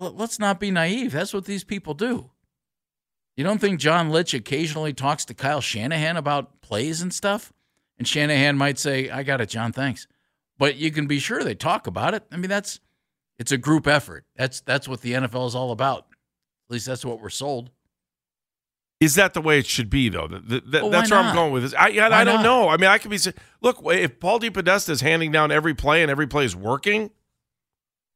Well, 0.00 0.12
let's 0.12 0.38
not 0.38 0.58
be 0.58 0.70
naive. 0.70 1.12
That's 1.12 1.32
what 1.32 1.44
these 1.44 1.62
people 1.64 1.94
do. 1.94 2.30
You 3.36 3.44
don't 3.44 3.60
think 3.60 3.80
John 3.80 4.10
Lynch 4.10 4.32
occasionally 4.34 4.92
talks 4.92 5.24
to 5.24 5.34
Kyle 5.34 5.60
Shanahan 5.60 6.16
about 6.16 6.60
plays 6.60 7.02
and 7.02 7.12
stuff? 7.12 7.52
And 7.98 8.06
Shanahan 8.06 8.56
might 8.56 8.78
say, 8.78 9.10
I 9.10 9.22
got 9.22 9.40
it, 9.40 9.48
John, 9.48 9.72
thanks. 9.72 10.06
But 10.58 10.76
you 10.76 10.90
can 10.92 11.06
be 11.06 11.18
sure 11.18 11.42
they 11.42 11.54
talk 11.54 11.86
about 11.86 12.14
it. 12.14 12.24
I 12.30 12.36
mean, 12.36 12.48
that's 12.48 12.80
it's 13.38 13.50
a 13.50 13.58
group 13.58 13.86
effort. 13.86 14.24
That's 14.36 14.60
that's 14.60 14.88
what 14.88 15.00
the 15.00 15.12
NFL 15.12 15.48
is 15.48 15.54
all 15.54 15.72
about. 15.72 16.06
At 16.68 16.72
least 16.72 16.86
that's 16.86 17.04
what 17.04 17.20
we're 17.20 17.28
sold. 17.30 17.70
Is 19.00 19.16
that 19.16 19.34
the 19.34 19.40
way 19.40 19.58
it 19.58 19.66
should 19.66 19.90
be, 19.90 20.08
though? 20.08 20.28
That, 20.28 20.70
that- 20.70 20.82
Well, 20.82 20.90
that's 20.90 21.10
where 21.10 21.20
I'm 21.20 21.34
going 21.34 21.52
with 21.52 21.64
this. 21.64 21.74
I, 21.74 21.88
I, 21.98 22.20
I 22.20 22.24
don't 22.24 22.36
not? 22.36 22.42
know. 22.42 22.68
I 22.68 22.76
mean, 22.76 22.88
I 22.88 22.98
could 22.98 23.10
be 23.10 23.18
look 23.60 23.80
if 23.86 24.20
Paul 24.20 24.38
DePodesta 24.40 24.90
is 24.90 25.00
handing 25.00 25.32
down 25.32 25.50
every 25.50 25.74
play 25.74 26.02
and 26.02 26.10
every 26.10 26.26
play 26.28 26.44
is 26.44 26.54
working, 26.54 27.10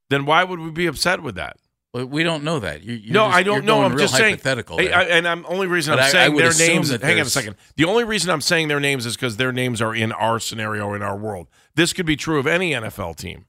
then 0.08 0.24
why 0.24 0.44
would 0.44 0.60
we 0.60 0.70
be 0.70 0.86
upset 0.86 1.22
with 1.22 1.34
that? 1.34 1.56
But 1.92 2.08
we 2.08 2.22
don't 2.22 2.44
know 2.44 2.58
that. 2.60 2.82
You, 2.82 2.94
you're 2.94 3.14
no, 3.14 3.26
just- 3.26 3.36
I 3.36 3.38
you're 3.40 3.44
don't 3.44 3.64
know. 3.64 3.82
I'm 3.82 3.96
just 3.96 4.14
saying. 4.14 4.34
hypothetical. 4.34 4.78
I- 4.78 4.84
I- 4.92 5.02
and 5.04 5.26
I'm 5.26 5.46
only 5.48 5.66
reason 5.66 5.92
But 5.92 6.00
I'm 6.00 6.06
I- 6.06 6.10
saying 6.10 6.36
their 6.36 6.52
names. 6.54 6.90
Hang 6.90 7.14
on 7.20 7.26
a 7.26 7.30
second. 7.30 7.56
The 7.76 7.84
only 7.86 8.04
reason 8.04 8.30
I'm 8.30 8.42
saying 8.42 8.68
their 8.68 8.78
names 8.80 9.06
is 9.06 9.16
because 9.16 9.38
their 9.38 9.52
names 9.52 9.80
are 9.80 9.94
in 9.94 10.12
our 10.12 10.38
scenario 10.38 10.92
in 10.92 11.02
our 11.02 11.16
world. 11.16 11.48
This 11.74 11.92
could 11.94 12.04
be 12.06 12.14
true 12.16 12.38
of 12.38 12.46
any 12.46 12.72
NFL 12.72 13.16
team. 13.16 13.46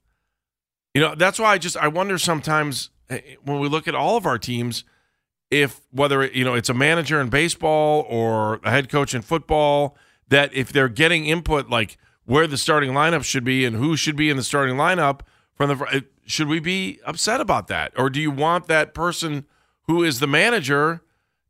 You 0.93 1.01
know, 1.01 1.15
that's 1.15 1.37
why 1.37 1.51
I 1.53 1.57
just 1.57 1.75
I 1.77 1.87
wonder 1.89 2.17
sometimes 2.17 2.89
eh, 3.09 3.19
when 3.43 3.59
we 3.59 3.67
look 3.67 3.87
at 3.87 3.93
all 3.95 4.15
of 4.15 4.25
our 4.25 4.37
teams, 4.39 4.85
if 5.51 5.81
whether 5.91 6.25
you 6.25 6.45
know 6.45 6.53
it's 6.53 6.69
a 6.69 6.73
manager 6.73 7.19
in 7.19 7.29
baseball 7.29 8.05
or 8.07 8.59
a 8.63 8.71
head 8.71 8.89
coach 8.89 9.13
in 9.13 9.21
football, 9.21 9.97
that 10.29 10.53
if 10.53 10.71
they're 10.71 10.87
getting 10.89 11.25
input 11.25 11.69
like 11.69 11.97
where 12.25 12.47
the 12.47 12.57
starting 12.57 12.91
lineup 12.91 13.23
should 13.25 13.43
be 13.43 13.65
and 13.65 13.75
who 13.75 13.97
should 13.97 14.15
be 14.15 14.29
in 14.29 14.37
the 14.37 14.43
starting 14.43 14.75
lineup 14.77 15.21
from 15.59 15.77
the 15.77 15.85
eh, 15.91 15.99
should 16.25 16.47
we 16.47 16.59
be 16.59 16.99
upset 17.05 17.41
about 17.41 17.67
that 17.67 17.91
or 17.97 18.09
do 18.09 18.19
you 18.19 18.31
want 18.31 18.67
that 18.67 18.93
person 18.93 19.45
who 19.83 20.03
is 20.03 20.19
the 20.19 20.27
manager 20.27 21.01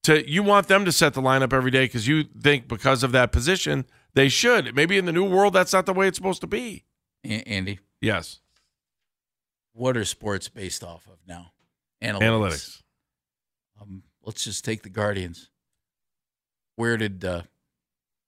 to 0.04 0.30
you 0.30 0.44
want 0.44 0.68
them 0.68 0.86
to 0.86 0.92
set 0.92 1.14
the 1.14 1.22
lineup 1.22 1.54
every 1.54 1.72
day 1.72 1.86
because 1.86 2.08
you 2.08 2.24
think 2.24 2.68
because 2.68 3.04
of 3.04 3.12
that 3.12 3.32
position 3.32 3.86
they 4.14 4.28
should 4.30 4.76
maybe 4.76 4.98
in 4.98 5.06
the 5.06 5.12
new 5.14 5.30
world 5.30 5.54
that's 5.54 5.74
not 5.74 5.86
the 5.86 5.94
way 5.94 6.08
it's 6.08 6.18
supposed 6.18 6.42
to 6.42 6.48
be 6.48 6.84
Andy, 7.24 7.80
yes 8.02 8.40
what 9.80 9.96
are 9.96 10.04
sports 10.04 10.50
based 10.50 10.84
off 10.84 11.08
of 11.08 11.20
now? 11.26 11.54
Analytics. 12.04 12.20
analytics 12.22 12.82
Um, 13.82 14.04
let's 14.26 14.44
just 14.44 14.66
take 14.66 14.84
the 14.84 14.90
Guardians. 14.90 15.50
Where 16.76 16.98
did 16.98 17.24
uh, 17.24 17.44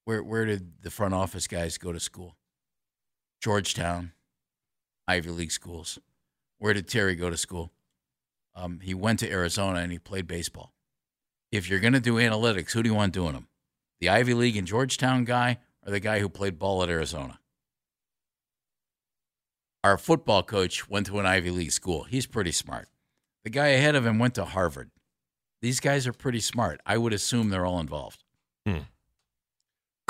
where 0.05 0.23
where 0.23 0.45
did 0.45 0.81
the 0.81 0.89
front 0.89 1.13
office 1.13 1.47
guys 1.47 1.77
go 1.77 1.91
to 1.91 1.99
school? 1.99 2.37
Georgetown, 3.41 4.13
Ivy 5.11 5.29
League 5.29 5.51
schools. 5.51 5.99
Where 6.57 6.73
did 6.73 6.87
Terry 6.87 7.15
go 7.15 7.29
to 7.29 7.37
school? 7.37 7.71
Um, 8.55 8.79
he 8.81 8.93
went 8.93 9.19
to 9.19 9.29
Arizona 9.29 9.79
and 9.79 9.91
he 9.91 9.99
played 9.99 10.27
baseball. 10.27 10.73
If 11.51 11.69
you're 11.69 11.79
going 11.79 11.93
to 11.93 11.99
do 11.99 12.15
analytics, 12.15 12.71
who 12.71 12.81
do 12.81 12.89
you 12.89 12.95
want 12.95 13.13
doing 13.13 13.33
them? 13.33 13.47
The 13.99 14.09
Ivy 14.09 14.33
League 14.33 14.57
and 14.57 14.67
Georgetown 14.67 15.25
guy 15.25 15.59
or 15.85 15.91
the 15.91 15.99
guy 15.99 16.19
who 16.19 16.29
played 16.29 16.57
ball 16.57 16.81
at 16.81 16.89
Arizona? 16.89 17.39
Our 19.83 19.97
football 19.97 20.43
coach 20.43 20.87
went 20.89 21.07
to 21.07 21.19
an 21.19 21.25
Ivy 21.25 21.49
League 21.49 21.71
school. 21.71 22.03
He's 22.03 22.27
pretty 22.27 22.51
smart. 22.51 22.87
The 23.43 23.49
guy 23.49 23.67
ahead 23.69 23.95
of 23.95 24.05
him 24.05 24.19
went 24.19 24.35
to 24.35 24.45
Harvard. 24.45 24.91
These 25.61 25.79
guys 25.79 26.07
are 26.07 26.13
pretty 26.13 26.39
smart. 26.39 26.79
I 26.85 26.97
would 26.97 27.13
assume 27.13 27.49
they're 27.49 27.65
all 27.65 27.79
involved. 27.79 28.23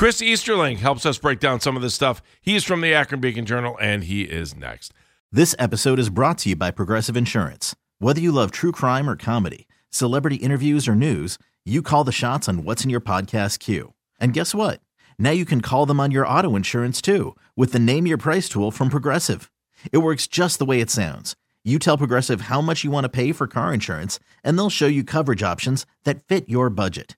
Chris 0.01 0.19
easterling 0.19 0.77
helps 0.77 1.05
us 1.05 1.19
break 1.19 1.39
down 1.39 1.59
some 1.59 1.75
of 1.75 1.83
this 1.83 1.93
stuff 1.93 2.23
he's 2.41 2.63
from 2.63 2.81
the 2.81 2.91
akron 2.91 3.21
beacon 3.21 3.45
journal 3.45 3.77
and 3.79 4.05
he 4.05 4.23
is 4.23 4.55
next 4.55 4.95
This 5.31 5.53
episode 5.59 5.99
is 5.99 6.09
brought 6.09 6.39
to 6.39 6.49
you 6.49 6.55
by 6.55 6.71
Progressive 6.71 7.15
Insurance. 7.15 7.75
Whether 7.99 8.19
you 8.19 8.31
love 8.31 8.49
true 8.49 8.71
crime 8.71 9.07
or 9.07 9.15
comedy, 9.15 9.67
celebrity 9.91 10.37
interviews 10.37 10.87
or 10.87 10.95
news, 10.95 11.37
you 11.65 11.83
call 11.83 12.03
the 12.03 12.11
shots 12.11 12.49
on 12.49 12.63
what's 12.63 12.83
in 12.83 12.89
your 12.89 12.99
podcast 12.99 13.59
queue. 13.59 13.93
And 14.19 14.33
guess 14.33 14.55
what? 14.55 14.81
Now 15.19 15.29
you 15.29 15.45
can 15.45 15.61
call 15.61 15.85
them 15.85 15.99
on 15.99 16.09
your 16.09 16.27
auto 16.27 16.55
insurance 16.55 16.99
too 16.99 17.35
with 17.55 17.71
the 17.71 17.77
Name 17.77 18.07
Your 18.07 18.17
Price 18.17 18.49
tool 18.49 18.71
from 18.71 18.89
Progressive. 18.89 19.51
It 19.91 19.99
works 19.99 20.25
just 20.25 20.57
the 20.57 20.65
way 20.65 20.81
it 20.81 20.89
sounds. 20.89 21.35
You 21.63 21.77
tell 21.77 21.99
Progressive 21.99 22.41
how 22.49 22.59
much 22.59 22.83
you 22.83 22.89
want 22.89 23.03
to 23.03 23.09
pay 23.09 23.33
for 23.33 23.45
car 23.45 23.71
insurance, 23.71 24.19
and 24.43 24.57
they'll 24.57 24.71
show 24.71 24.87
you 24.87 25.03
coverage 25.03 25.43
options 25.43 25.85
that 26.05 26.25
fit 26.27 26.49
your 26.49 26.71
budget. 26.71 27.17